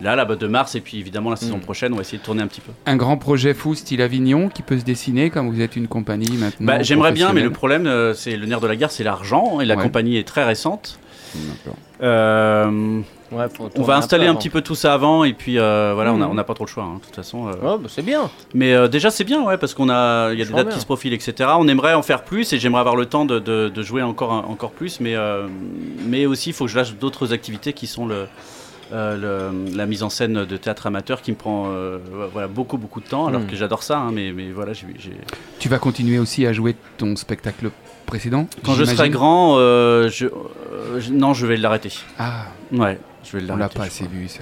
[0.00, 1.60] là, là bas de mars et puis évidemment la saison Mm.
[1.60, 2.72] prochaine on va essayer de tourner un petit peu.
[2.86, 6.36] Un grand projet fou style Avignon qui peut se dessiner comme vous êtes une compagnie
[6.36, 6.66] maintenant.
[6.66, 9.60] Bah, J'aimerais bien mais le problème euh, c'est le nerf de la guerre c'est l'argent
[9.60, 9.82] et la Ouais.
[9.82, 10.98] compagnie est très récente.
[11.34, 11.76] D'accord.
[12.02, 13.00] Euh,
[13.32, 16.12] Ouais, on va installer peu un petit peu tout ça avant et puis euh, voilà
[16.14, 16.30] on a- Mm.
[16.30, 17.48] on n'a pas trop le choix hein, de toute façon.
[17.48, 17.54] euh.
[17.60, 18.30] Bah, c'est bien.
[18.54, 20.66] Mais euh, déjà c'est bien ouais parce qu'on a il y a des Vachement dates
[20.68, 20.74] bien.
[20.76, 21.50] qui se profilent etc.
[21.58, 24.30] On aimerait en faire plus et j'aimerais avoir le temps de, de- de jouer encore
[24.48, 25.48] encore plus mais euh,
[26.06, 28.26] mais aussi il faut que je lâche d'autres activités qui sont le,
[28.92, 31.98] euh, le- la mise en scène de théâtre amateur qui me prend euh,
[32.32, 33.46] voilà beaucoup beaucoup de temps alors Mm.
[33.48, 35.16] que j'adore ça hein, mais mais voilà j'ai j'ai-
[35.58, 37.70] Tu vas continuer aussi à jouer ton spectacle
[38.06, 42.98] précédent quand je serai grand euh, je, euh, je- non je vais l'arrêter Ah, ouais
[43.24, 44.16] je vais on l'a l'arrêter pas assez crois.
[44.18, 44.40] vu ça.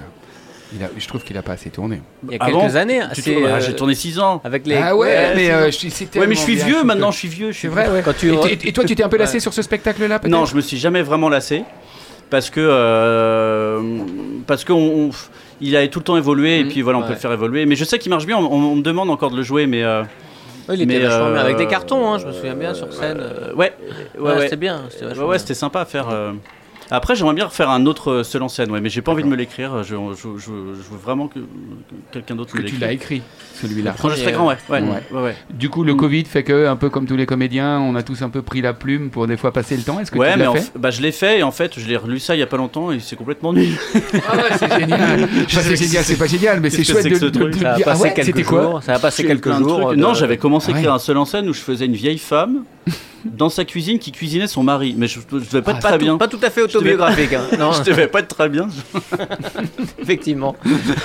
[0.76, 2.02] Il a- je trouve qu'il a pas assez tourné.
[2.24, 3.00] Il y a Ah quelques bon années.
[3.00, 4.74] Ah, euh, j'ai tourné 6 ans Avec les.
[4.76, 7.52] ah ouais, mais euh, je ouais mais je suis vieux maintenant que- je suis vieux
[7.52, 8.02] je suis vrai, ouais.
[8.04, 8.33] Quand tu.
[8.33, 9.40] Et, et- et toi, tu t'es un peu lassé Ouais.
[9.40, 11.62] sur ce spectacle-là, peut-être Non, je me suis jamais vraiment lassé
[12.31, 13.81] parce que euh,
[14.47, 15.11] parce que on- on-
[15.61, 17.65] il a tout le temps évolué et Mhm, puis voilà, on peut le faire évoluer.
[17.67, 18.37] Mais je sais qu'il marche bien.
[18.39, 20.03] On, on me demande encore de le jouer, mais euh,
[20.69, 21.41] il était mais, vachement bien.
[21.41, 23.19] Avec des euh, cartons, hein, je me souviens bien sur scène.
[23.21, 23.73] euh, ouais,
[24.17, 24.41] ouais, Ouais, ouais.
[24.43, 24.83] C'était bien.
[24.91, 25.39] C'était Ouais, vachement ouais, bien.
[25.39, 26.09] c'était sympa à faire.
[26.92, 26.97] Euh.
[26.97, 29.23] Après, j'aimerais bien refaire un autre euh, seul en scène, ouais, mais j'ai pas envie
[29.23, 29.83] de me l'écrire.
[29.83, 31.44] Je, je- je- je veux vraiment que, que
[32.12, 32.81] quelqu'un d'autre que me tu l'écrive.
[32.81, 33.23] l'as écrit,
[33.61, 33.94] celui-là.
[34.01, 34.57] Quand je serai grand, ouais.
[34.68, 35.03] ouais, Ouais.
[35.12, 35.37] ouais, ouais.
[35.51, 38.23] Du coup, le Covid fait que, un peu comme tous les comédiens, on a tous
[38.23, 39.99] un peu pris la plume pour des fois passer le temps.
[40.01, 41.51] Est-ce que Ouais, tu mais l'as en fait f- bah, je l'ai fait et en
[41.53, 43.68] fait, je l'ai relu ça il y a pas longtemps et c'est complètement nul.
[44.29, 45.29] Ah ouais, c'est génial.
[45.47, 47.25] Enfin, c'est génial, c'est pas génial, mais c'est Qu'est-ce que chouette c'est de, que ce
[47.27, 47.87] de- truc de Ça a dire.
[47.87, 48.83] Ah passé ouais, quelques c'était quoi jours.
[48.83, 49.81] Ça a passé quelques plein de jours.
[49.81, 49.97] trucs.
[49.99, 51.94] de- Non, j'avais commencé à Ah écrire un seul en scène où je faisais une
[51.94, 52.64] vieille femme
[53.25, 54.94] dans sa cuisine qui cuisinait son mari.
[54.99, 56.16] Mais je, je devais pas Ah, être Pas très tout, bien.
[56.18, 57.33] pas tout à fait Je devais autobiographique.
[57.33, 57.44] hein.
[57.59, 58.68] Non, Je devais pas être très bien.
[60.01, 60.55] effectivement.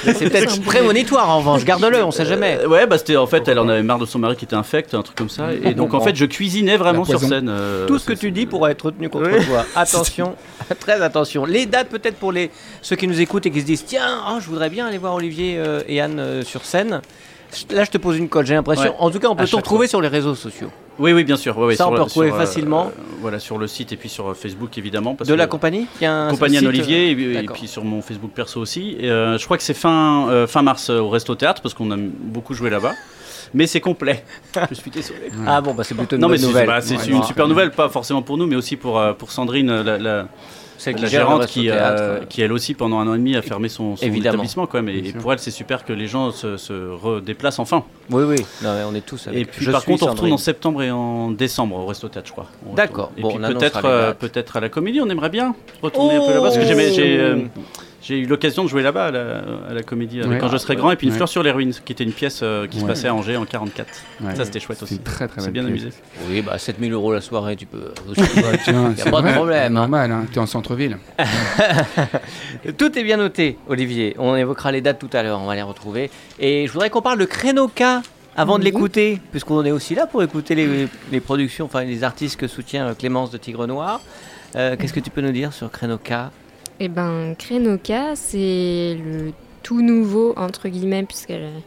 [0.03, 1.63] C'est peut-être prémonitoire en revanche.
[1.65, 2.59] Garde-le, on sait jamais.
[2.61, 4.55] Euh, ouais, bah c'était en fait, elle en avait marre de son mari qui était
[4.55, 5.53] infect, un truc comme ça.
[5.53, 7.47] Et donc en fait, je cuisinais vraiment sur scène.
[7.49, 9.45] euh, Tout ce que tu dis pourra être retenu contre Oui.
[9.45, 9.65] toi.
[9.75, 10.35] Attention,
[10.79, 11.45] très attention.
[11.45, 14.37] Les dates peut-être pour les ceux qui nous écoutent et qui se disent tiens, oh,
[14.41, 17.01] je voudrais bien aller voir Olivier euh, et Anne sur scène.
[17.71, 18.83] Là, je te pose une colle, j'ai l'impression.
[18.91, 18.95] Ouais.
[18.99, 20.69] En tout cas, on peut te retrouver sur les réseaux sociaux.
[20.99, 21.57] Oui, oui, bien sûr.
[21.57, 22.87] ouais, Ça, sur on peut retrouver euh, facilement.
[22.87, 25.15] euh, voilà, sur le site et puis sur euh, Facebook évidemment.
[25.15, 27.83] Parce de la que- compagnie Il y a un Compagnie Anne Olivier et, puis sur
[27.85, 28.95] mon Facebook perso aussi.
[28.99, 31.89] Et, euh, je crois que c'est fin, euh, fin mars au Resto Théâtre parce qu'on
[31.91, 32.93] a beaucoup joué là-bas.
[33.53, 34.23] Mais c'est complet.
[34.69, 35.31] je suis désolé.
[35.47, 36.67] Ah bon, bah, c'est plutôt une Non, mais bonne c'est nouvelle.
[36.67, 39.81] bah, c'est Ouais, une super nouvelle, pas forcément pour nous, mais aussi pour, pour Sandrine,
[39.81, 40.27] la, la-
[40.79, 42.25] Celle qui la gère gérante qui, Théâtre, euh, ouais.
[42.29, 44.95] qui elle aussi pendant un an et demi a fermé son, son établissement quand même.
[44.95, 47.83] Et, pour elle, c'est super que les gens se, se redéplacent enfin.
[48.09, 48.37] Oui, oui.
[48.63, 49.39] Non, on est tous avec.
[49.41, 52.27] Et puis Je par contre, on retourne en septembre et en décembre au Resto Théâtre,
[52.27, 52.47] je crois.
[52.75, 53.11] D'accord.
[53.17, 56.33] Et Bon, puis peut-être euh, peut-être à la Comédie, on aimerait bien retourner un peu
[56.33, 57.49] là-bas parce que j'ai-
[58.09, 60.37] j'ai euh, eu l'occasion de jouer là-bas à la, à la Comédie avec Ouais.
[60.39, 61.17] quand je serai grand et puis une Ouais.
[61.17, 63.45] fleur sur les ruines qui était une pièce euh, qui se passait à Angers en
[63.45, 63.87] 44.
[64.21, 64.35] Ouais.
[64.35, 64.99] Ça c'était chouette aussi.
[64.99, 65.81] très très C'est bien pièce.
[65.83, 65.89] amusé.
[66.29, 67.91] Oui, bah 7000 euros la soirée, tu peux.
[68.63, 69.79] Tiens, Y a c'est pas de vrai, problème, hein.
[69.81, 70.97] Normal, hein, t'es en centre-ville.
[72.77, 74.15] Tout est bien noté, Olivier.
[74.17, 76.09] On évoquera les dates tout à l'heure, on va les retrouver.
[76.39, 78.01] Et je voudrais qu'on parle de Crénoca
[78.35, 82.39] avant de l'écouter, puisqu'on est aussi là pour écouter les, les productions, enfin les artistes
[82.39, 84.01] que soutient euh, Clémence de Tigre Noir.
[84.55, 86.31] Euh, Qu'est-ce que tu peux nous dire sur Crénoca
[86.79, 91.59] Eh ben, Krenoka, c'est le tout nouveau, entre guillemets, puisque euh,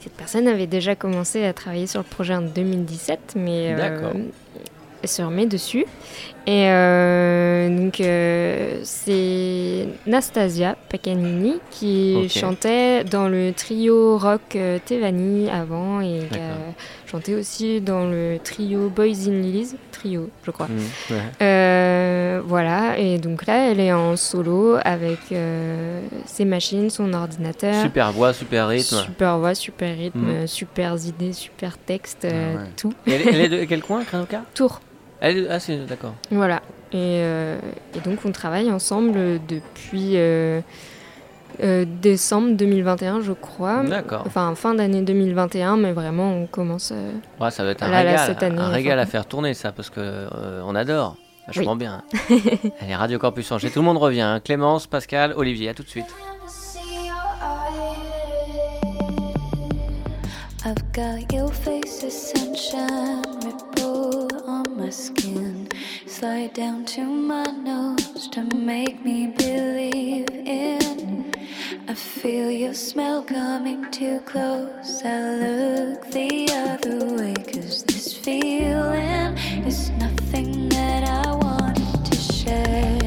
[0.00, 4.12] cette personne avait déjà commencé à travailler sur le projet en 2017, mais euh,
[5.04, 5.84] se remet dessus.
[6.46, 16.00] Et euh, donc, euh, c'est Nastasia Paganini qui chantait dans le trio rock Tevani avant
[16.00, 16.74] et qui a D'accord.
[17.10, 20.68] Chanté aussi dans le trio Boys in Lilies, trio, je crois.
[20.68, 21.20] Mmh, ouais.
[21.42, 27.82] Euh, voilà, et donc là, elle est en solo avec euh, ses machines, son ordinateur.
[27.82, 28.96] Super voix, super rythme.
[29.04, 32.68] Super voix, super rythme, euh, super idées, super texte, euh, Ah ouais.
[32.76, 32.92] tout.
[33.06, 34.80] Et elle, elle est de quel coin, Crénoca Tour.
[35.20, 36.14] Elle est- Ah, c'est d'accord.
[36.30, 36.62] Voilà.
[36.92, 37.58] Et, euh,
[37.96, 40.12] et donc, on travaille ensemble depuis
[41.62, 43.82] euh, décembre 2021, je crois.
[43.84, 44.22] D'accord.
[44.26, 46.90] Enfin, fin d'année 2021, mais vraiment, on commence.
[46.92, 48.72] euh, Ouais, ça va être un Là, là, régal, cette année, un enfin.
[48.72, 51.16] régal à faire tourner ça, parce que euh, on adore.
[51.46, 51.78] Vachement Oui.
[51.78, 52.02] bien.
[52.80, 54.20] Allez, Radio Campus Angers, tout le monde revient.
[54.20, 54.40] hein.
[54.44, 56.06] Clémence, Pascal, Olivier, à tout de suite.
[60.64, 65.66] I've got your face sunshine ripple on my skin.
[66.06, 71.19] Slide down to my nose to make me believe in.
[71.90, 75.04] I feel your smell coming too close.
[75.04, 79.36] I look the other way, cause this feeling
[79.66, 82.99] is nothing that I wanted to share.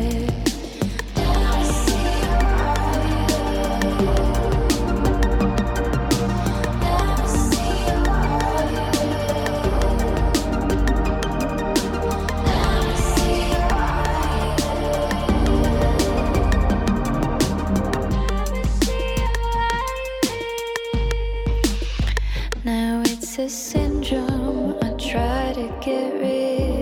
[22.65, 24.77] Now it's a syndrome.
[24.81, 26.72] I try to get rid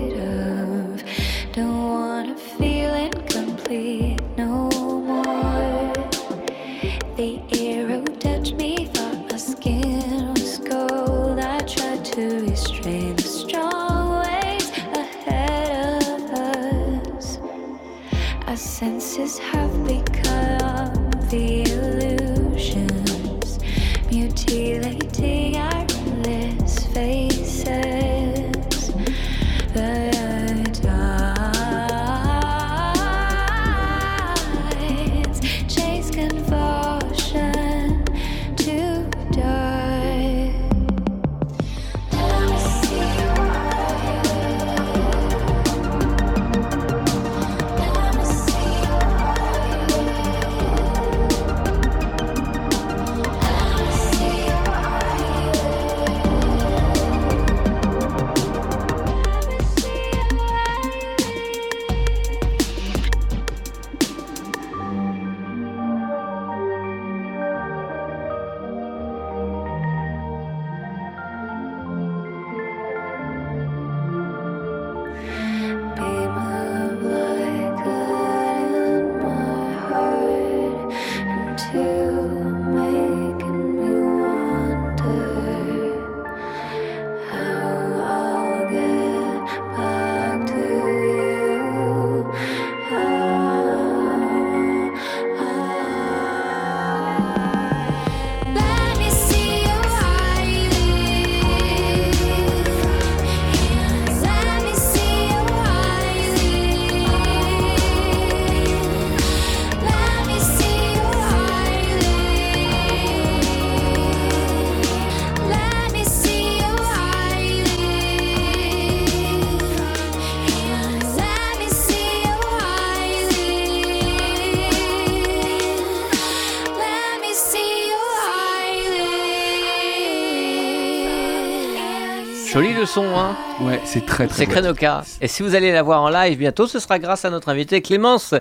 [132.92, 134.46] son, hein Ouais, c'est très très C'est.
[134.46, 135.02] Krenoka.
[135.20, 137.80] Et si vous allez la voir en live bientôt, ce sera grâce à notre invité
[137.82, 138.32] Clémence.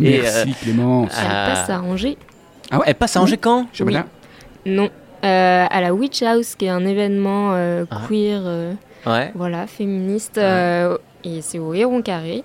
[0.00, 1.12] Et, euh, Merci Clémence.
[1.18, 1.52] Elle Ah.
[1.54, 2.18] passe à Angers.
[2.86, 3.66] Elle passe à Angers quand?
[3.72, 3.92] Je oui.
[3.94, 4.06] là.
[4.66, 4.88] Non.
[5.24, 8.00] Euh, à la Witch House, qui est un événement euh, Ah.
[8.08, 8.72] queer, euh,
[9.06, 9.32] Ouais.
[9.34, 10.38] voilà, féministe.
[10.38, 12.44] euh, et c'est au Héron Carré.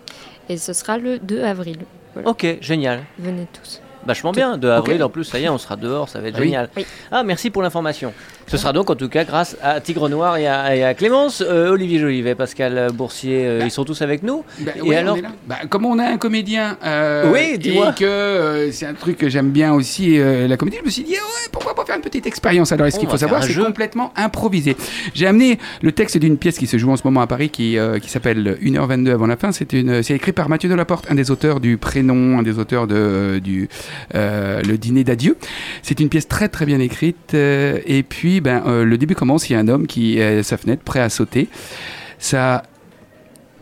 [0.49, 1.78] Et ce sera le 2 avril.
[2.26, 3.01] Ok, génial.
[3.20, 3.82] Venez tous.
[4.05, 4.57] Vachement bien.
[4.57, 6.70] 2 avril en plus, ça y est, on sera dehors, ça va être Ah génial.
[6.78, 6.86] Oui.
[7.11, 8.13] Ah, merci pour l'information.
[8.47, 11.41] Ce sera donc en tout cas grâce à Tigre Noir et à, et à Clémence,
[11.45, 14.43] euh, Olivier Jolivet, Pascal Boursier, euh, ils sont tous avec nous.
[14.59, 15.29] Bah, Et ouais, on alors est là.
[15.47, 17.89] Bah, comme on a un comédien euh, Oui, dis-moi.
[17.89, 20.91] et que euh, c'est un truc que j'aime bien aussi, euh, la comédie, je me
[20.91, 23.43] suis dit, ouais, pourquoi pas faire une petite expérience Alors, ce On qu'il faut savoir,
[23.43, 24.75] c'est complètement improvisé.
[25.15, 27.77] J'ai amené le texte d'une pièce qui se joue en ce moment à Paris qui,
[28.01, 29.51] qui s'appelle 1h22 avant la fin.
[29.53, 32.85] C'est une, c'est écrit par Mathieu Delaporte, un des auteurs du Prénom, un des auteurs
[32.87, 33.69] de du
[34.13, 35.35] Le Dîner d'adieu.
[35.81, 37.33] C'est une pièce très très bien écrite.
[37.33, 39.49] et puis, ben, euh, le début commence.
[39.49, 41.49] Il y a un homme qui est à sa fenêtre, prêt à sauter.
[42.19, 42.63] Ça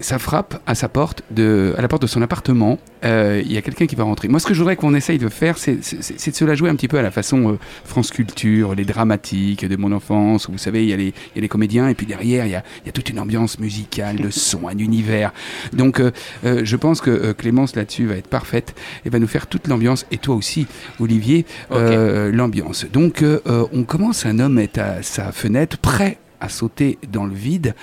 [0.03, 2.77] ça frappe à sa porte de, à la porte de son appartement.
[3.05, 4.27] Euh, Il y a quelqu'un qui va rentrer.
[4.27, 6.75] Moi, ce que je voudrais qu'on essaye de faire, c'est de se la jouer un
[6.75, 10.47] petit peu à la façon euh, France Culture, les dramatiques de mon enfance.
[10.47, 12.45] où Vous savez, il y, a les- il y a les comédiens et puis derrière,
[12.45, 15.31] il y a, il y a toute une ambiance musicale, de son, un univers.
[15.73, 16.11] Donc, euh,
[16.43, 18.75] je pense que Clémence là-dessus va être parfaite
[19.05, 20.05] et va nous faire toute l'ambiance.
[20.11, 20.67] Et toi aussi,
[20.99, 22.85] Olivier, l'ambiance.
[22.91, 24.25] Donc, on commence.
[24.25, 27.73] Un homme est à sa fenêtre, prêt à sauter dans le vide.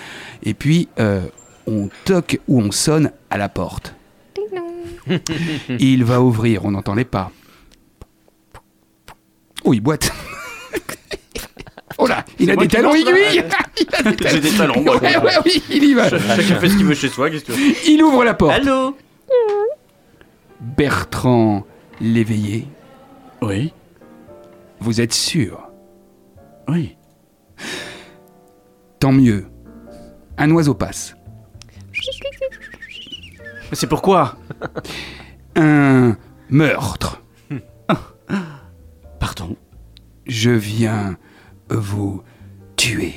[0.42, 1.22] Et puis, euh,
[1.70, 3.94] on toque ou on sonne à la porte.
[5.78, 7.30] Il va ouvrir, on n'entend les pas.
[9.64, 10.12] Oh, il boite.
[11.98, 13.44] oh là, il a des talons aiguilles.
[14.26, 14.96] J'ai des talons, moi.
[14.96, 16.08] Ouais, ouais, oui, il y va.
[16.08, 17.74] Chacun fait ce qu'il veut chez soi, qu'est-ce que tu veux?
[17.88, 18.54] Il ouvre la porte.
[18.54, 18.96] Allô?
[20.60, 21.66] Bertrand
[22.00, 22.66] l'éveillé,
[23.42, 23.72] Oui,
[24.80, 25.60] vous êtes sûr?
[26.68, 26.96] Oui.
[28.98, 29.46] Tant mieux.
[30.38, 31.14] Un oiseau passe.
[33.70, 34.36] Mais c'est pourquoi
[35.56, 36.16] Un
[36.48, 37.22] meurtre.
[39.18, 39.56] Pardon
[40.26, 41.16] Je viens
[41.68, 42.22] vous
[42.76, 43.14] tuer.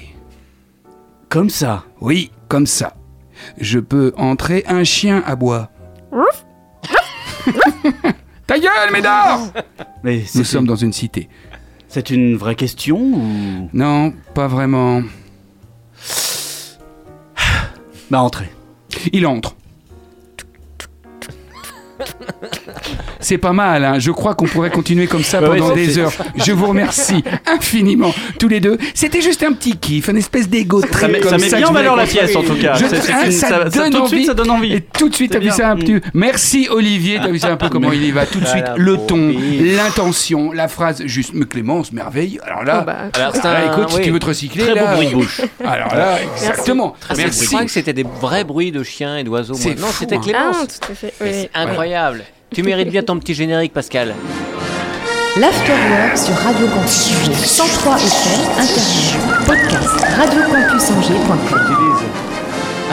[1.29, 2.95] Comme ça Oui, comme ça.
[3.59, 5.69] Je peux entrer un chien à bois.
[8.47, 9.39] Ta gueule, Médard
[10.03, 11.29] Mais Nous sommes dans une cité.
[11.87, 13.69] c'est une vraie question ou...
[13.73, 15.01] Non, pas vraiment.
[18.11, 18.51] Bah, entrez.
[19.11, 19.55] Il entre.
[22.03, 22.92] ハハハハ!
[23.23, 23.99] C'est pas mal, hein.
[23.99, 26.11] je crois qu'on pourrait continuer comme ça ouais, pendant des heures.
[26.35, 28.77] Je vous remercie infiniment, tous les deux.
[28.93, 31.57] C'était juste un petit kiff, une espèce d'ego Ça trip met, comme ça met ça
[31.57, 32.75] bien en je valeur la pièce, en tout cas.
[32.75, 34.09] Je- hein, une- ça ça- ça- donne tout de envie.
[34.09, 34.73] suite, ça donne envie.
[34.73, 35.95] Et tout de suite, t'as vu ça un petit.
[36.13, 38.25] Merci Olivier, t'as vu ça un peu comment il y va.
[38.25, 39.33] Tout de suite, le ton,
[39.77, 41.31] l'intention, la phrase juste.
[41.33, 42.39] Mais Clémence, merveille.
[42.45, 44.85] Alors là, Oh, bah, Alors, là, un- écoute, si tu veux te recycler, Très beau
[44.85, 44.95] là.
[44.95, 45.41] bruit de bouche.
[45.65, 46.95] Alors là, exactement.
[47.01, 47.45] Ah, c'est- Je Merci.
[47.47, 49.53] croyais que c'était des vrais bruits de chiens et d'oiseaux.
[49.53, 50.19] Non, c'était hein.
[50.21, 50.79] Ah, Clémence.
[50.79, 51.13] tout à fait.
[51.21, 51.35] Mais oui.
[51.53, 52.23] C'est incroyable.
[52.53, 54.13] Tu mérites bien ton petit générique, Pascal.
[55.39, 61.39] L'Afterwork sur Radio Campus Angers 103 FM, Internet, podcast, radiocampusangers.com.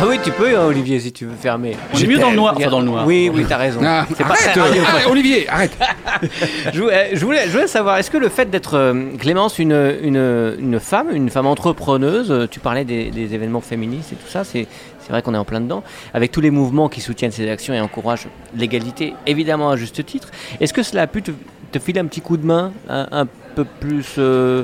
[0.03, 1.77] Ah oui, tu peux, hein, Olivier, si tu veux fermer.
[1.93, 2.55] On est mieux dans le noir.
[2.57, 3.07] Enfin, dans le noir.
[3.07, 3.81] Oui, oui, t'as raison.
[3.85, 4.83] Ah, C'est pas arrête, radio.
[5.11, 5.77] Olivier, arrête.
[6.73, 9.73] Je voulais, je voulais- je voulais savoir, est-ce que le fait d'être euh, Clémence une,
[10.03, 14.31] une, une femme, une femme entrepreneuse, euh, tu parlais des, des événements féministes et tout
[14.31, 14.67] ça, c'est
[15.11, 15.83] c'est vrai qu'on est en plein dedans,
[16.15, 20.29] avec tous les mouvements qui soutiennent ces actions et encouragent l'égalité, évidemment à juste titre,
[20.61, 21.33] est-ce que cela a pu te,
[21.81, 24.63] filer un petit coup de main, un, peu plus euh,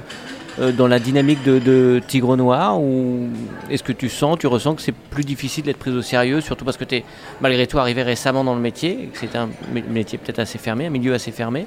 [0.60, 3.26] euh, dans la dynamique de, Tigre Noir, ou
[3.68, 6.64] est-ce que tu sens, tu ressens que c'est plus difficile d'être prise au sérieux, surtout
[6.64, 7.04] parce que tu es
[7.40, 10.86] malgré tout arrivé récemment dans le métier, que c'était un mé- métier peut-être assez fermé,
[10.86, 11.66] un milieu assez fermé?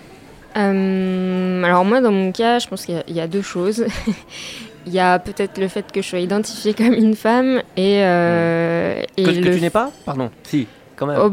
[0.56, 3.86] Euh, alors moi, dans mon cas, je pense qu'il y, a deux choses.
[4.92, 9.00] Il y a peut-être le fait que je sois identifiée comme une femme et, euh,
[9.18, 10.32] et Que, que le tu n'es pas Pardon.
[10.42, 10.66] Si,
[10.96, 11.20] quand même.
[11.24, 11.32] Oh,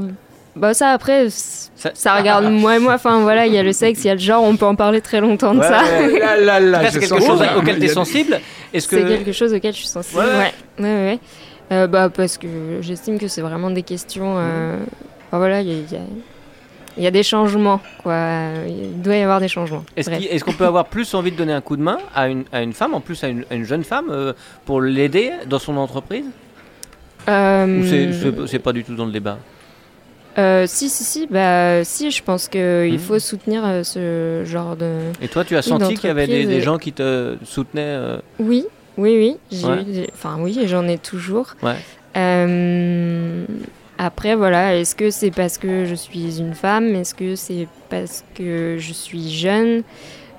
[0.54, 2.92] bah ça après, Ça- ça, regarde moi et moi.
[2.94, 4.74] Enfin voilà, il y a le sexe, il y a le genre, on peut en
[4.74, 5.82] parler très longtemps de Ouais, ça.
[5.82, 6.18] ouais.
[6.44, 8.40] Là, là, c'est quelque chose auquel tu es sensible
[8.74, 9.08] Est-ce C'est que.
[9.08, 10.20] quelque chose auquel je suis sensible.
[10.20, 10.52] Ouais.
[10.78, 11.18] Ouais, ouais, ouais.
[11.72, 12.46] Euh, bah parce que
[12.82, 14.34] j'estime que c'est vraiment des questions.
[14.38, 14.76] euh,
[15.28, 16.06] enfin, voilà, il y a, il y a-
[16.96, 18.38] il y a des changements, quoi.
[18.66, 19.84] Il doit y avoir des changements.
[19.96, 22.62] Est-ce qu'on peut avoir plus envie de donner un coup de main à une, à
[22.62, 24.32] une femme, en plus à une, à une jeune femme, euh,
[24.64, 26.24] pour l'aider dans son entreprise?
[27.28, 29.38] Euh, Ou c'est- pas du tout dans le débat?
[30.38, 32.60] euh, si, si, si, bah, si, je pense qu'il
[32.92, 32.98] Mhm.
[32.98, 35.10] faut soutenir euh, ce genre de.
[35.22, 38.64] Et toi, tu as senti qu'il y avait des, gens qui te soutenaient Oui,
[38.96, 39.62] oui, oui.
[39.64, 40.06] Ouais.
[40.12, 41.54] Enfin, oui, j'en ai toujours.
[41.62, 41.76] Ouais.
[42.16, 43.44] Euh,
[43.98, 46.94] Après, voilà, est-ce que c'est parce que je suis une femme?
[46.94, 49.82] Est-ce que c'est parce que je suis jeune?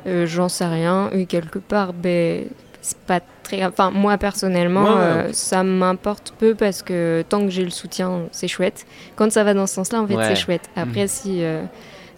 [0.05, 1.09] Euh, J'en sais rien.
[1.11, 2.45] Et quelque part, ben,
[2.81, 3.65] c'est pas très.
[3.65, 7.71] Enfin, moi personnellement, Ouais, ouais, euh, ça m'importe peu parce que tant que j'ai le
[7.71, 8.85] soutien, c'est chouette.
[9.15, 10.69] Quand ça va dans ce sens-là, en fait, c'est chouette.
[10.75, 11.63] Après, si euh,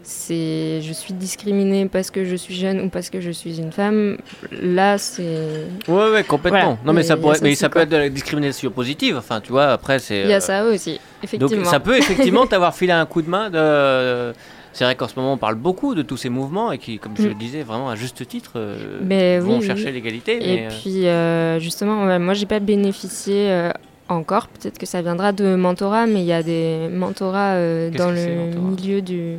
[0.09, 3.71] c'est je suis discriminée parce que je suis jeune ou parce que je suis une
[3.71, 4.17] femme,
[4.51, 5.67] là, c'est.
[5.87, 6.59] Ouais, ouais, complètement.
[6.59, 6.77] Voilà.
[6.83, 7.81] Non, mais ça pourrait, ça mais aussi, ça peut quoi.
[7.83, 9.17] être de la discrimination positive.
[9.17, 10.21] Enfin, tu vois, après, c'est.
[10.23, 11.61] Il y a euh, ça aussi, effectivement.
[11.61, 13.51] Donc, ça peut effectivement t'avoir filé un coup de main.
[13.51, 14.33] De...
[14.73, 17.13] C'est vrai qu'en ce moment, on parle beaucoup de tous ces mouvements et qui, comme
[17.17, 17.27] je Mm.
[17.27, 19.91] le disais, vraiment à juste titre, euh, Mais vont oui, chercher oui.
[19.93, 20.37] l'égalité.
[20.37, 23.71] Et mais, euh, puis, euh, justement, moi, j'ai pas bénéficié euh,
[24.07, 24.47] encore.
[24.47, 27.55] Peut-être que ça viendra de mentorat, mais il y a des mentorats
[27.91, 29.37] dans le mentorat milieu du,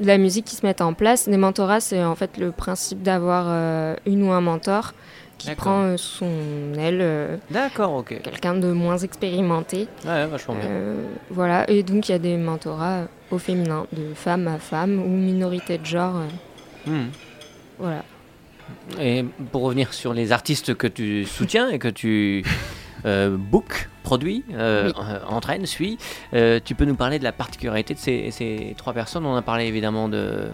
[0.00, 1.28] de la musique qui se mettent en place.
[1.28, 4.92] Des mentorats, c'est en fait le principe d'avoir euh, une ou un mentor
[5.38, 6.30] qui prend euh, son
[6.78, 8.20] aile, euh, D'accord, ok.
[8.22, 9.86] quelqu'un de moins expérimenté.
[10.06, 10.64] Ouais, vachement bien.
[10.66, 14.98] Euh, voilà, et donc il y a des mentorats au féminin, de femme à femme
[14.98, 16.16] ou minorité de genre.
[16.16, 17.08] euh, Hmm.
[17.78, 18.02] voilà.
[19.00, 22.44] Et pour revenir sur les artistes que tu soutiens et que tu
[23.04, 24.92] euh, book, produis, euh, Oui.
[24.98, 25.98] euh, entraînes, suis,
[26.34, 29.42] euh, tu peux nous parler de la particularité de ces, ces trois personnes On a
[29.42, 30.44] parlé évidemment de,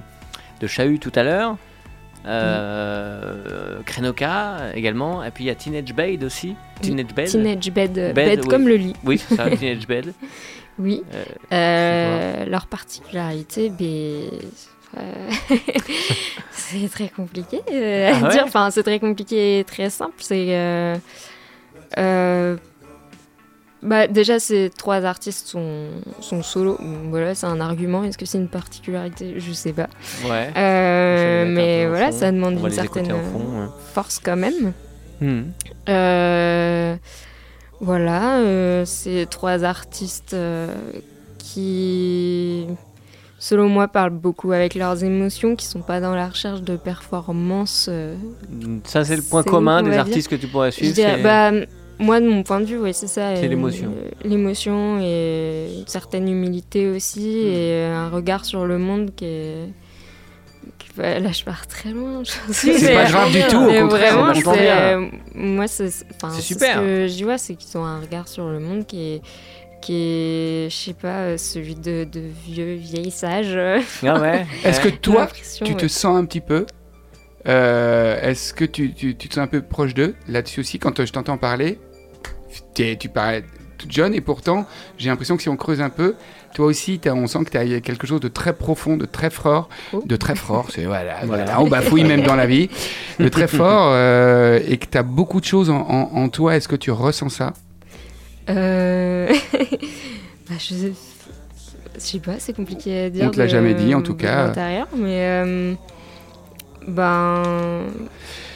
[0.61, 1.57] de Chahut tout à l'heure,
[2.26, 6.55] euh, Krenoka également, et puis il y a Teenage Bade aussi.
[6.80, 8.49] Teenage Bade Teenage bed, Bed, bed oui.
[8.49, 8.95] comme le lit.
[9.05, 10.12] Oui, c'est ça, Teenage Bade.
[10.78, 11.03] Oui.
[11.14, 14.30] Euh, Euh, leur particularité, ben,
[16.53, 18.45] c'est très compliqué à Ah ouais dire.
[18.45, 20.14] Enfin, c'est très compliqué et très simple.
[20.18, 20.47] C'est
[23.82, 25.88] bah, déjà ces trois artistes sont,
[26.20, 26.78] sont solo.
[27.11, 28.05] Voilà, c'est un argument.
[28.05, 29.34] Est-ce que c'est une particularité?
[29.38, 29.88] Je sais pas.
[30.24, 30.51] ouais.
[30.57, 33.66] Euh, mais voilà, ça demande une certaine fond, ouais.
[33.93, 34.72] force quand même.
[35.20, 35.43] Hmm.
[35.88, 36.97] Euh,
[37.80, 40.72] voilà, euh, c'est trois artistes euh,
[41.38, 42.66] qui,
[43.38, 47.86] selon moi, parlent beaucoup avec leurs émotions, qui sont pas dans la recherche de performance.
[47.88, 48.14] euh,
[48.84, 50.95] Ça, c'est le point commun des artistes que tu pourrais suivre.
[52.03, 53.34] Moi, de mon point de vue, oui, c'est ça.
[53.36, 53.92] C'est euh, l'émotion.
[53.96, 57.53] euh, L'émotion et une certaine humilité aussi, Hmm.
[57.55, 59.68] et un regard sur le monde qui est.
[60.78, 62.22] qui- bah, là, je pars très loin.
[62.50, 65.90] C'est pas grave du tout, au mais contraire, vraiment, euh, moi, c'est
[66.40, 66.76] super.
[66.76, 69.22] Ce que je vois, c'est qu'ils ont un regard sur le monde qui est,
[69.80, 73.57] qui est, je sais pas, euh, celui de, de vieux, vieilles sages.
[74.07, 74.46] Ah ouais.
[74.64, 75.28] Est-ce que toi,
[75.64, 75.76] tu ouais.
[75.76, 76.66] te sens un petit peu
[77.48, 81.00] euh, Est-ce que tu, tu- tu te sens un peu proche d'eux là-dessus aussi Quand
[81.00, 81.78] euh, je t'entends parler,
[82.74, 83.44] tu parais
[83.78, 84.66] toute jeune et pourtant,
[84.98, 86.14] j'ai l'impression que si on creuse un peu,
[86.55, 89.68] toi aussi, on sent que tu as quelque chose de très profond, de très fort,
[89.92, 90.03] Oh.
[90.07, 92.68] de très fort, c'est voilà, voilà, on bafouille même dans la vie,
[93.18, 96.55] de très fort euh, et que tu as beaucoup de choses en, en- en toi.
[96.57, 97.55] Est-ce que tu ressens ça?
[98.50, 99.32] Euh...
[100.48, 100.74] bah, je
[101.98, 102.18] sais...
[102.18, 103.24] pas, c'est compliqué à dire.
[103.26, 104.53] On te l'a jamais dit, en tout cas.
[104.96, 105.74] mais euh,
[106.86, 107.84] ben,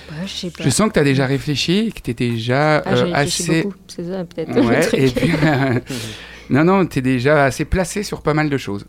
[0.09, 0.65] bah, je sais pas.
[0.65, 3.77] Je sens que tu as déjà réfléchi, que tu es déjà Ah, euh, assez beaucoup,
[3.89, 4.55] c'est ça peut-être.
[4.55, 5.01] le Ouais, truc.
[5.01, 5.81] et puis, euh,
[6.51, 8.87] non, non, t'es déjà assez placé sur pas mal de choses.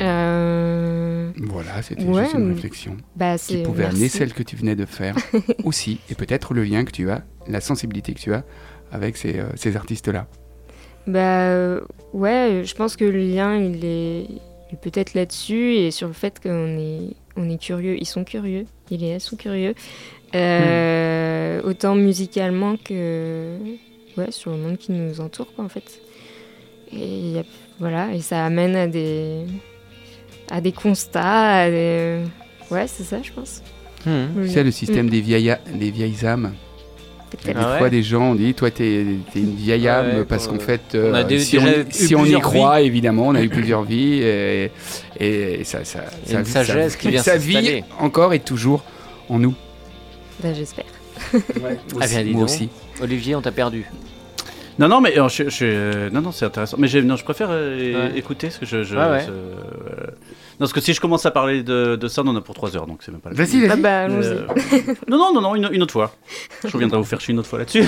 [0.00, 4.76] Euh, Voilà, c'était Ouais, juste une réflexion bah, qui pouvait amener celle que tu venais
[4.76, 5.14] de faire
[5.64, 8.44] aussi, et peut-être le lien que tu as, la sensibilité que tu as
[8.92, 10.26] avec ces, euh, ces artistes-là.
[11.06, 11.80] Bah euh,
[12.14, 14.26] ouais, je pense que le lien il est,
[14.80, 17.96] peut-être là-dessus et sur le fait qu'on est, on est curieux.
[18.00, 19.74] Ils sont curieux, et elles sont curieux.
[20.34, 23.56] Euh, Autant musicalement que
[24.16, 26.00] ouais, sur le monde qui nous entoure quoi en fait.
[26.92, 27.44] Et il y a-
[27.80, 29.44] voilà, et ça amène à des
[30.50, 32.20] à des constats, à des...
[32.70, 33.62] ouais c'est ça je pense.
[34.06, 34.26] Hmm.
[34.42, 34.48] Lien.
[34.48, 36.52] sais, le système des, vieilles, des vieilles âmes.
[37.44, 40.24] Des Ah ouais fois, des gens ont dit Toi, t'es es une vieille âme Ouais,
[40.24, 43.82] parce qu'en fait, on euh, si, on, si y croit, évidemment, on a eu plusieurs
[43.82, 44.70] vies et,
[45.18, 47.84] et ça, ça, une sagesse qui vient vit s'installer.
[47.98, 48.84] encore et toujours
[49.28, 49.54] en nous.
[50.42, 50.84] Bah, j'espère.
[52.00, 52.42] Ah bien, Moi donc.
[52.44, 52.68] aussi.
[53.00, 53.84] Olivier, on t'a perdu.
[54.78, 56.76] Non, non, mais je, je- non, non, c'est intéressant.
[56.80, 58.18] Mais non, je préfère euh, Ouais.
[58.18, 58.82] écouter parce que je.
[58.82, 59.20] je Ouais, ouais.
[59.22, 60.03] ce- euh,
[60.58, 62.76] parce que si je commence à parler de, de ça, on en a pour 3
[62.76, 63.30] heures, donc c'est même pas.
[63.30, 63.70] la Vas-y, vas-y.
[63.70, 63.88] Ah bah.
[64.08, 64.46] Euh,
[65.08, 66.12] non, non, non, non, une, une autre fois.
[66.64, 67.84] Je reviendrai vous faire chier une autre fois là-dessus.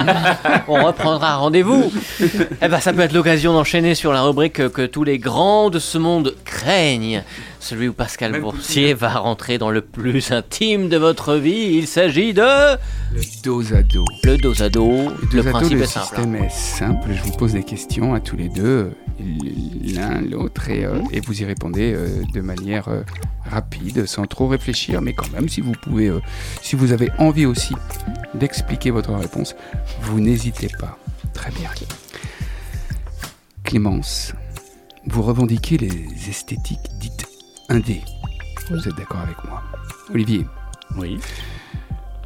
[0.68, 1.90] On reprendra rendez-vous.
[2.20, 5.70] eh ben, ça peut être l'occasion d'enchaîner sur la rubrique que, que tous les grands
[5.70, 7.22] de ce monde craignent.
[7.66, 11.72] Celui où Pascal Même Boursier va rentrer dans le plus intime de votre vie.
[11.72, 12.42] Il s'agit de
[13.12, 14.04] Le dos à dos.
[14.22, 15.08] le dos à dos.
[15.10, 16.06] Le dos à dos, principe le est simple.
[16.06, 17.08] système est simple.
[17.12, 18.92] Je vous pose des questions à tous les deux,
[19.82, 23.00] l'un l'autre, et, euh, et vous y répondez euh, de manière euh,
[23.50, 26.20] rapide, sans trop réfléchir, mais quand même, si vous pouvez, euh,
[26.62, 27.74] si vous avez envie aussi
[28.34, 29.56] d'expliquer votre réponse,
[30.02, 30.96] vous n'hésitez pas.
[31.34, 31.68] Très bien.
[33.64, 34.34] Clémence,
[35.04, 37.26] vous revendiquez les esthétiques dites
[37.68, 38.00] indé.
[38.70, 39.62] Vous êtes d'accord avec moi
[40.12, 40.46] Olivier,
[40.96, 41.18] Oui.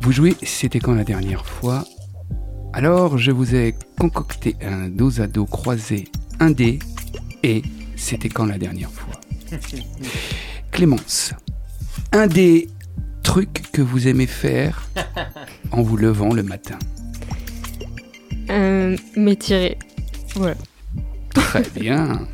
[0.03, 1.84] Vous jouez C'était quand la dernière fois?
[2.72, 6.05] Alors, je vous ai concocté un dos à dos croisé,
[6.38, 6.78] un dé,
[7.43, 7.62] et
[7.97, 9.14] C'était quand la dernière fois?
[10.70, 11.34] Clémence,
[12.12, 12.68] un des
[13.22, 14.88] trucs que vous aimez faire
[15.72, 16.78] en vous levant le matin
[18.51, 19.76] Euh, M'étirer.
[20.36, 20.55] Voilà.
[21.34, 22.26] Très bien.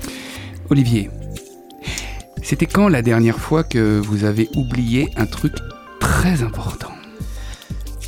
[0.70, 1.10] Olivier,
[2.48, 5.54] c'était quand la dernière fois que vous avez oublié un truc
[5.98, 6.92] très important?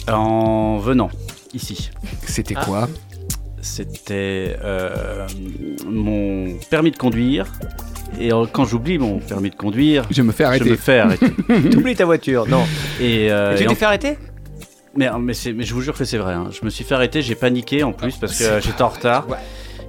[0.09, 1.11] En venant
[1.55, 1.91] ici.
[2.27, 2.65] C'était Ah.
[2.65, 2.89] quoi?
[3.61, 5.27] C'était euh,
[5.91, 7.47] mon permis de conduire.
[8.21, 10.71] Et quand j'oublie mon permis de conduire, Je me fais je arrêter.
[10.71, 11.31] me fais arrêter.
[11.71, 12.65] T'oublies ta voiture, non.
[13.01, 14.19] Et, euh, tu t'es en- fait arrêter?
[14.97, 16.33] Mais, mais, c'est- mais je vous jure que c'est vrai.
[16.35, 16.49] hein.
[16.51, 19.27] Je me suis fait arrêter, j'ai paniqué en plus parce que j'étais en retard.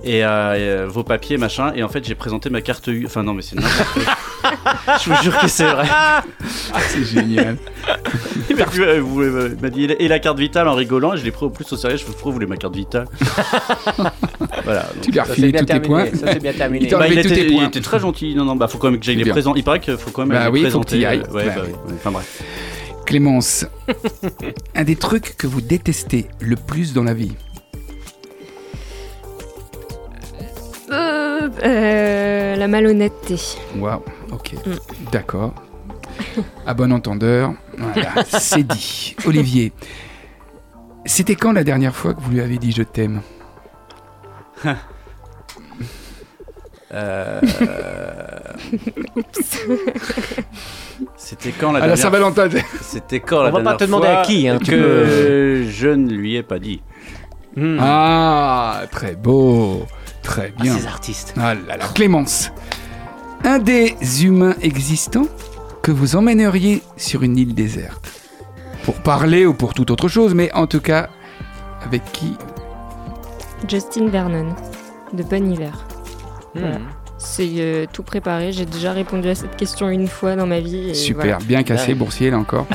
[0.04, 1.72] Et, euh, et, euh, vos papiers, machin.
[1.76, 3.06] Et en fait, j'ai présenté ma carte U.
[3.06, 4.04] Enfin, non, mais c'est n'importe quoi.
[5.04, 5.86] Je vous jure que c'est vrai.
[5.90, 6.24] Ah,
[6.88, 7.58] c'est génial.
[8.50, 11.14] Il m'a dit, euh, vous- euh, il m'a dit, et la carte vitale en rigolant.
[11.14, 11.98] Et je l'ai pris au plus au sérieux.
[11.98, 13.06] Je vous pourquoi vous voulez ma carte vitale?
[14.64, 14.82] Voilà.
[14.84, 16.04] donc- Tu lui as Ça, refilé c'est bien tous tes points.
[16.04, 16.26] terminé.
[16.26, 16.86] Ça, c'est bien terminé.
[16.86, 17.68] Il t'a Bah, il, enlevé tous était, tes il points.
[17.68, 18.36] était très gentil.
[18.36, 19.34] Non, non, bah faut quand même que j'aille C'est les bien.
[19.34, 19.60] présenter.
[19.60, 20.98] Il paraît qu'il faut quand même Bah les oui, faut que présenter.
[21.00, 21.24] t'y ailles.
[21.30, 21.74] euh, ouais, Bah bah oui.
[21.88, 21.94] oui.
[21.98, 22.44] Enfin bref.
[23.06, 23.66] Clémence,
[24.76, 27.32] un des trucs que vous détestez le plus dans la vie
[31.64, 33.36] Euh, la malhonnêteté.
[33.78, 34.72] Waouh, ok, Mm.
[35.12, 35.54] d'accord.
[36.66, 39.16] À bon entendeur, voilà, c'est dit.
[39.26, 39.72] Olivier,
[41.06, 43.22] c'était quand la dernière fois que vous lui avez dit je t'aime
[46.92, 47.40] Euh,
[51.16, 52.50] C'était quand la À la dernière Saint-Valentin
[52.82, 55.66] C'était quand la On va pas dernière te demander fois à qui, hein, tu que
[55.70, 56.82] je ne lui ai pas dit.
[57.56, 57.78] Hmm.
[57.80, 59.86] Ah, très beau,
[60.24, 60.78] très Ah, bien.
[60.78, 61.34] ces artistes.
[61.38, 62.52] Ah là là, Clémence,
[63.44, 65.28] un des humains existants
[65.82, 68.12] que vous emmèneriez sur une île déserte
[68.84, 71.10] Pour parler ou pour toute autre chose, mais en tout cas,
[71.86, 72.36] avec qui?
[73.68, 74.56] Justin Vernon,
[75.14, 75.86] de Bon Hiver.
[76.56, 76.78] Voilà.
[77.22, 78.54] C'est euh, tout préparé.
[78.54, 80.92] J'ai déjà répondu à cette question une fois dans ma vie.
[80.92, 81.38] et Super, voilà.
[81.40, 81.94] bien cassé, Ouais.
[81.96, 82.66] boursier là encore.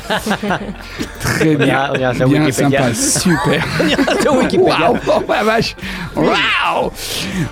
[1.21, 1.91] Très bien.
[1.91, 3.67] On ira sur Bien sympa, super.
[3.83, 4.91] On ira sur Wikipédia.
[4.93, 5.75] Waouh, oh la vache.
[6.15, 6.91] Waouh.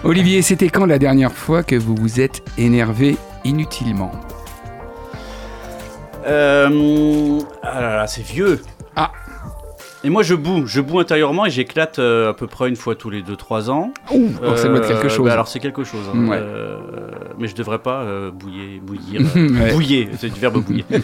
[0.05, 4.13] Olivier, c'était quand la dernière fois que vous vous êtes énervé inutilement?
[6.27, 8.63] Euh, ah là là, c'est vieux.
[8.97, 9.11] Ah.
[10.05, 12.97] Et moi je boue, je boue intérieurement et j'éclate euh, à peu près une fois
[12.97, 13.93] tous les 2-3 ans.
[14.13, 15.27] Ouh, ça doit être Euh, quelque chose.
[15.27, 16.11] bah alors c'est quelque chose.
[16.13, 16.27] hein.
[16.27, 16.39] Ouais.
[16.41, 16.79] Euh,
[17.39, 19.21] mais je devrais pas euh, bouiller, bouillir.
[19.37, 19.73] euh, Ouais.
[19.73, 20.85] Bouiller, c'est du verbe bouiller.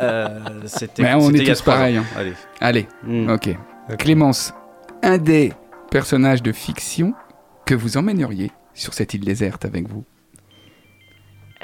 [0.00, 0.28] Euh,
[0.66, 1.02] c'était.
[1.02, 2.04] Mais on c'était est tous pareils, hein.
[2.16, 2.32] Allez.
[2.60, 3.30] Allez, Mm.
[3.30, 3.56] ok.
[3.98, 4.52] Clémence,
[5.02, 5.52] un des
[5.90, 7.14] personnages de fiction
[7.64, 10.04] que vous emmèneriez sur cette île déserte avec vous?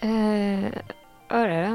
[0.04, 0.70] Euh,
[1.32, 1.74] Oh là là.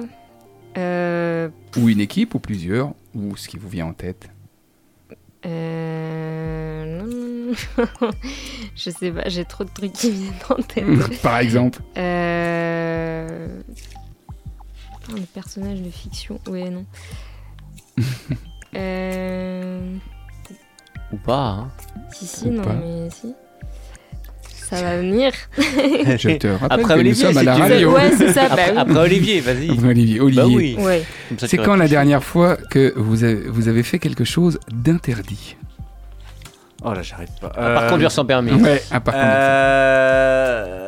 [0.78, 4.30] Euh, Ou une équipe, ou plusieurs, ou ce qui vous vient en tête?
[5.46, 7.02] Euh.
[8.76, 11.22] Je sais pas, j'ai trop de trucs qui viennent en tête.
[11.22, 13.62] Par exemple Euh...
[15.14, 16.40] le personnage de fiction.
[16.48, 16.86] Ouais, non.
[18.76, 19.96] euh...
[21.14, 21.48] Ou pas.
[21.50, 21.72] hein.
[22.14, 22.74] Si, si, Ou non, pas.
[22.74, 23.34] mais si.
[24.70, 25.32] Ça va venir.
[25.58, 27.94] Je te rappelle Après que Olivier, nous sommes à la radio.
[27.94, 28.78] Ouais, c'est ça, bah Après, oui.
[28.78, 29.70] après Olivier, vas-y.
[29.70, 30.42] Olivier, Olivier.
[30.44, 30.76] Bah oui.
[30.80, 31.04] Ouais.
[31.38, 35.56] C'est quand la dernière fois que vous avez, vous avez fait quelque chose d'interdit
[36.84, 37.48] Oh là, j'arrête pas.
[37.48, 38.52] À part Euh, conduire sans permis.
[38.54, 39.14] Ouais, à part.
[39.18, 40.82] Euh,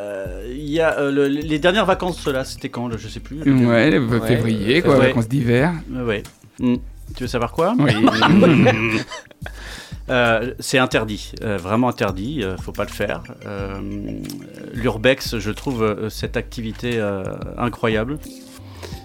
[0.50, 3.38] Il y a euh, le- les dernières vacances là, c'était quand Je sais plus.
[3.44, 5.08] le- Ouais, le février, quoi, Ouais.
[5.08, 5.72] vacances d'hiver.
[5.94, 6.22] Euh, ouais.
[6.60, 6.76] Mm.
[7.16, 7.74] Tu veux savoir quoi?
[7.78, 7.90] Oui.
[10.10, 13.22] Euh, c'est interdit, euh, vraiment interdit, euh, faut pas le faire.
[13.46, 13.78] Euh,
[14.72, 17.22] L'urbex, je trouve euh, cette activité euh,
[17.56, 18.18] incroyable.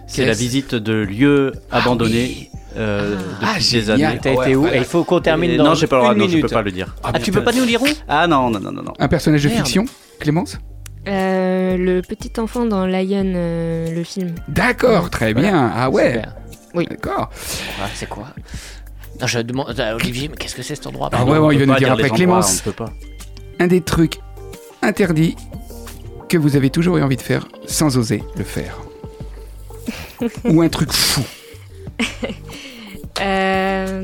[0.07, 4.19] C'est la visite de lieux abandonnés euh, Ah, depuis des années.
[4.21, 6.27] T'as été où il faut qu'on termine Et dans non, j'ai pas le droit, non,
[6.27, 6.95] je peux pas le dire.
[7.03, 8.93] Ah, tu peux pas nous lire où Ah non, non, non, non, non.
[8.99, 9.65] Un personnage de Merde.
[9.65, 9.85] fiction,
[10.19, 10.57] Clémence
[11.07, 14.35] Euh, le petit enfant dans Lion, euh, le film.
[14.47, 15.71] D'accord, très bien.
[15.75, 16.21] Ah ouais,
[16.73, 16.89] Super.
[16.89, 17.29] d'accord.
[17.81, 18.27] Ah, c'est quoi?
[19.27, 21.09] Je demande à Olivier, mais qu'est-ce que c'est cet endroit?
[21.11, 22.61] Ah ouais, il va nous dire après Clémence.
[22.65, 22.93] On ne peut pas.
[23.59, 24.19] Un des trucs
[24.81, 25.35] interdits
[26.29, 28.79] que vous avez toujours eu envie de faire sans oser le faire.
[30.45, 31.21] Ou un truc fou.
[33.21, 34.01] Euh...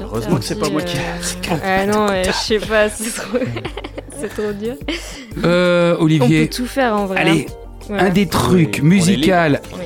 [0.00, 3.38] Heureusement que c'est pas moi qui- Euh, Ah non, euh, je sais pas, c'est trop...
[4.20, 4.74] c'est trop dur.
[5.44, 7.20] Euh, On Olivier, peut tout faire en vrai.
[7.20, 7.46] allez,
[7.90, 9.32] Un des trucs Oui, musicaux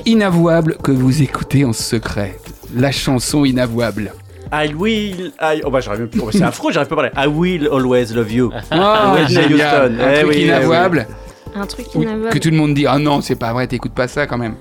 [0.05, 2.37] inavouables que vous écoutez en secret.
[2.75, 4.13] La chanson inavouable.
[4.51, 5.31] I will.
[5.41, 5.61] I...
[5.63, 6.21] Oh bah j'arrive même plus.
[6.21, 7.31] oh, bah, c'est affreux, j'arrive pas à parler.
[7.31, 8.51] I will always love you.
[8.71, 9.91] Oh, génial.
[9.91, 10.03] Houston.
[10.03, 11.07] Un Eh truc oui, eh inavouable.
[11.55, 12.29] Un truc inavouable.
[12.33, 14.55] Que tout le monde dit Ah non, c'est pas vrai, t'écoutes pas ça quand même.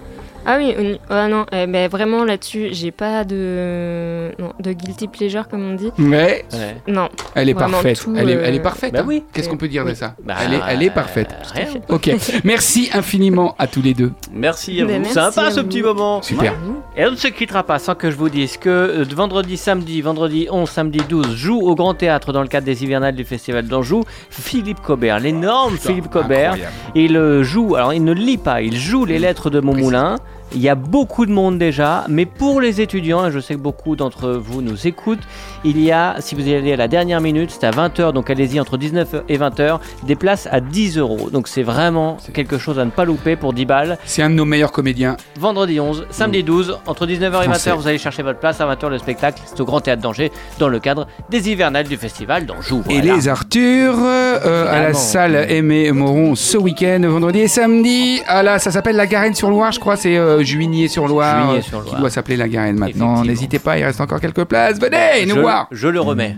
[0.51, 4.31] Ah oui, ah non, eh ben, vraiment là-dessus, j'ai pas de...
[4.39, 5.91] Non, de guilty pleasure comme on dit.
[5.99, 6.77] Mais Ouais.
[6.87, 7.99] Non, elle est Vraiment parfaite.
[8.01, 8.95] tout, elle, est, euh, elle est parfaite.
[8.95, 9.07] bah hein.
[9.07, 9.25] oui.
[9.35, 11.35] Qu'est-ce qu'on peut dire de ça Bah, elle, est, elle est euh, parfaite.
[11.53, 11.67] rien.
[11.91, 12.11] Ok.
[12.45, 14.11] Merci infiniment à tous les deux.
[14.33, 14.99] Merci à Ben, vous.
[15.03, 15.67] merci Sympa à ce vous.
[15.67, 16.23] petit moment?
[16.23, 16.55] Super.
[16.97, 20.01] Et on ne se quittera pas sans que je vous dise que euh, vendredi, samedi,
[20.01, 23.67] vendredi 11, samedi 12, joue au Grand Théâtre dans le cadre des hivernales du Festival
[23.67, 26.53] d'Anjou Philippe Cobert, l'énorme Philippe Cobert.
[26.53, 26.73] Incroyable.
[26.95, 30.17] Il euh, joue, alors il ne lit pas, il joue les lettres de Montmoulin.
[30.55, 33.61] Il y a beaucoup de monde déjà, mais pour les étudiants, et je sais que
[33.61, 35.23] beaucoup d'entre vous nous écoutent,
[35.63, 38.31] il y a, si vous y allez à la dernière minute, c'est à 20h, donc
[38.31, 41.29] allez-y entre 19h et 20h, des places à 10 euros.
[41.31, 43.99] Donc c'est vraiment quelque chose à ne pas louper pour 10 balles.
[44.05, 45.17] C'est un de nos meilleurs comédiens.
[45.39, 47.71] Vendredi 11, samedi 12, entre 19h et Français.
[47.71, 48.61] 20h, vous allez chercher votre place.
[48.61, 51.97] À 20h, le spectacle, c'est au Grand Théâtre d'Angers, dans le cadre des hivernales du
[51.97, 52.83] Festival d'Anjou.
[52.89, 58.21] Et les Arthur euh, à la salle Aimé Moron ce week-end, vendredi et samedi.
[58.27, 59.97] Ah là, ça s'appelle la Garenne-sur-Loire, je crois.
[59.97, 61.47] C'est euh, Juigné-sur-Loire.
[61.49, 61.95] Juigné-sur-Loire.
[61.95, 63.25] Qui doit s'appeler la Garenne maintenant.
[63.25, 64.79] N'hésitez pas, il reste encore quelques places.
[64.81, 65.69] Venez nous je, voir.
[65.71, 66.37] je le remets.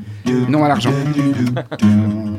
[0.49, 0.91] Non à l'argent.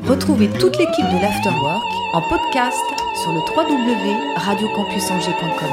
[0.07, 1.84] Retrouvez toute l'équipe de l'Afterwork
[2.14, 2.78] en podcast
[3.24, 5.70] sur le www.radiocampusangers.com.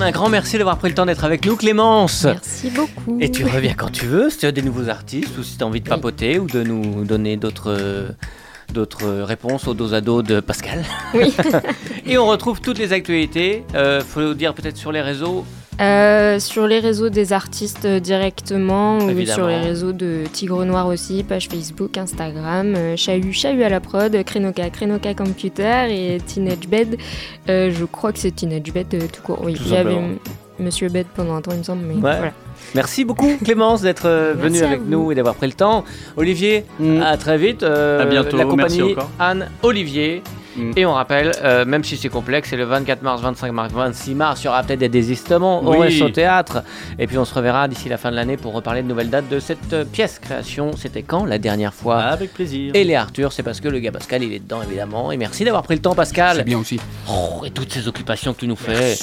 [0.00, 2.24] Un grand merci d'avoir pris le temps d'être avec nous, Clémence.
[2.24, 3.18] merci beaucoup.
[3.20, 5.64] Et tu reviens quand tu veux, si tu as des nouveaux artistes ou si tu
[5.64, 8.08] as envie de papoter ou de nous donner d'autres euh,
[8.72, 10.84] d'autres réponses au dos à dos de Pascal.
[11.14, 11.34] Oui.
[12.06, 15.44] Et on retrouve toutes les actualités, euh, faut dire peut-être sur les réseaux.
[15.80, 21.22] Euh, sur les réseaux des artistes directement ou sur les réseaux de Tigre Noir aussi,
[21.24, 26.98] page Facebook, Instagram, euh, Chahut, Chahut à la prod, Krenoka, Krenoka Computer et Teenage Bed.
[27.48, 29.40] Euh, je crois que c'est Teenage Bed euh, tout court.
[29.42, 29.96] Oui, Tout il y avait
[30.58, 32.00] Monsieur Bed pendant un temps, il me semble, mais Ouais.
[32.00, 32.32] voilà.
[32.74, 34.90] Merci beaucoup Clémence d'être euh, Merci venue avec vous.
[34.90, 35.84] nous et d'avoir pris le temps.
[36.16, 37.02] Olivier, Mm.
[37.02, 37.62] à très vite.
[37.62, 39.10] euh, À bientôt, La merci compagnie encore.
[39.18, 40.22] Anne Olivier.
[40.56, 40.72] Mm.
[40.76, 44.14] Et on rappelle, euh, même si c'est complexe, c'est le 24 mars, 25 mars, 26
[44.14, 45.78] mars, il y aura peut-être des désistements au Oui.
[45.80, 46.62] reste au théâtre.
[46.98, 49.28] Et puis on se reverra d'ici la fin de l'année pour reparler de nouvelles dates
[49.28, 50.72] de cette euh, pièce création.
[50.76, 52.72] C'était quand la dernière fois Avec plaisir.
[52.74, 55.10] Et les Arthur, c'est parce que le gars Pascal, il est dedans évidemment.
[55.12, 56.44] Et merci d'avoir pris le temps C'est Pascal.
[56.44, 56.78] bien aussi.
[57.08, 58.94] Oh, et toutes ces occupations que tu nous fais.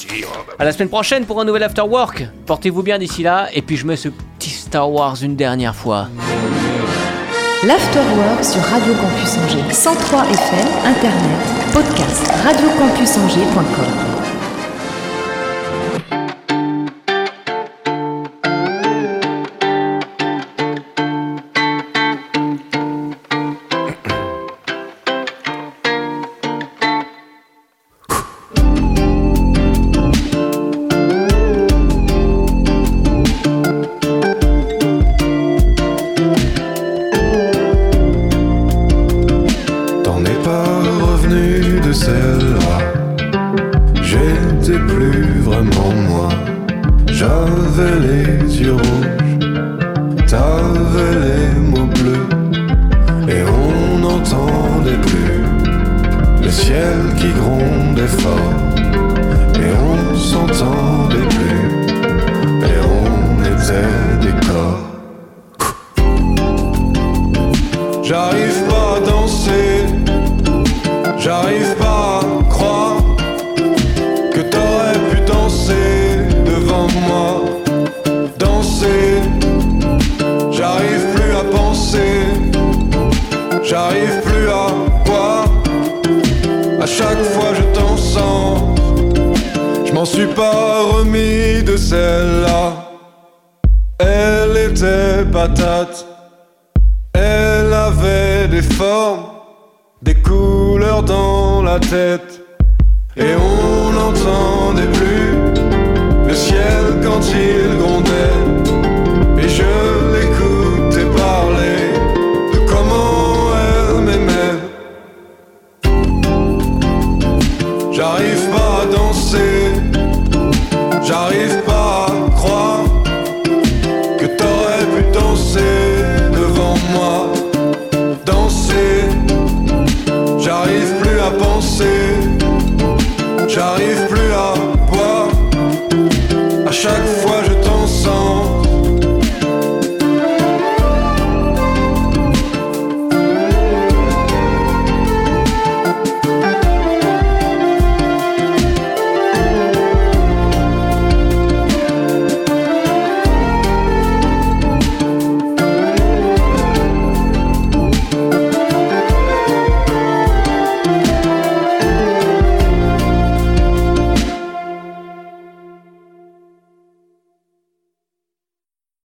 [0.59, 2.27] À la semaine prochaine pour un nouvel After Work.
[2.45, 3.47] Portez-vous bien d'ici là.
[3.53, 6.07] Et puis je mets ce petit Star Wars une dernière fois.
[7.63, 9.73] L'Afterwork sur Radio Campus Angers.
[9.73, 14.08] 103 FM, Internet, podcast, radiocampusangers.com.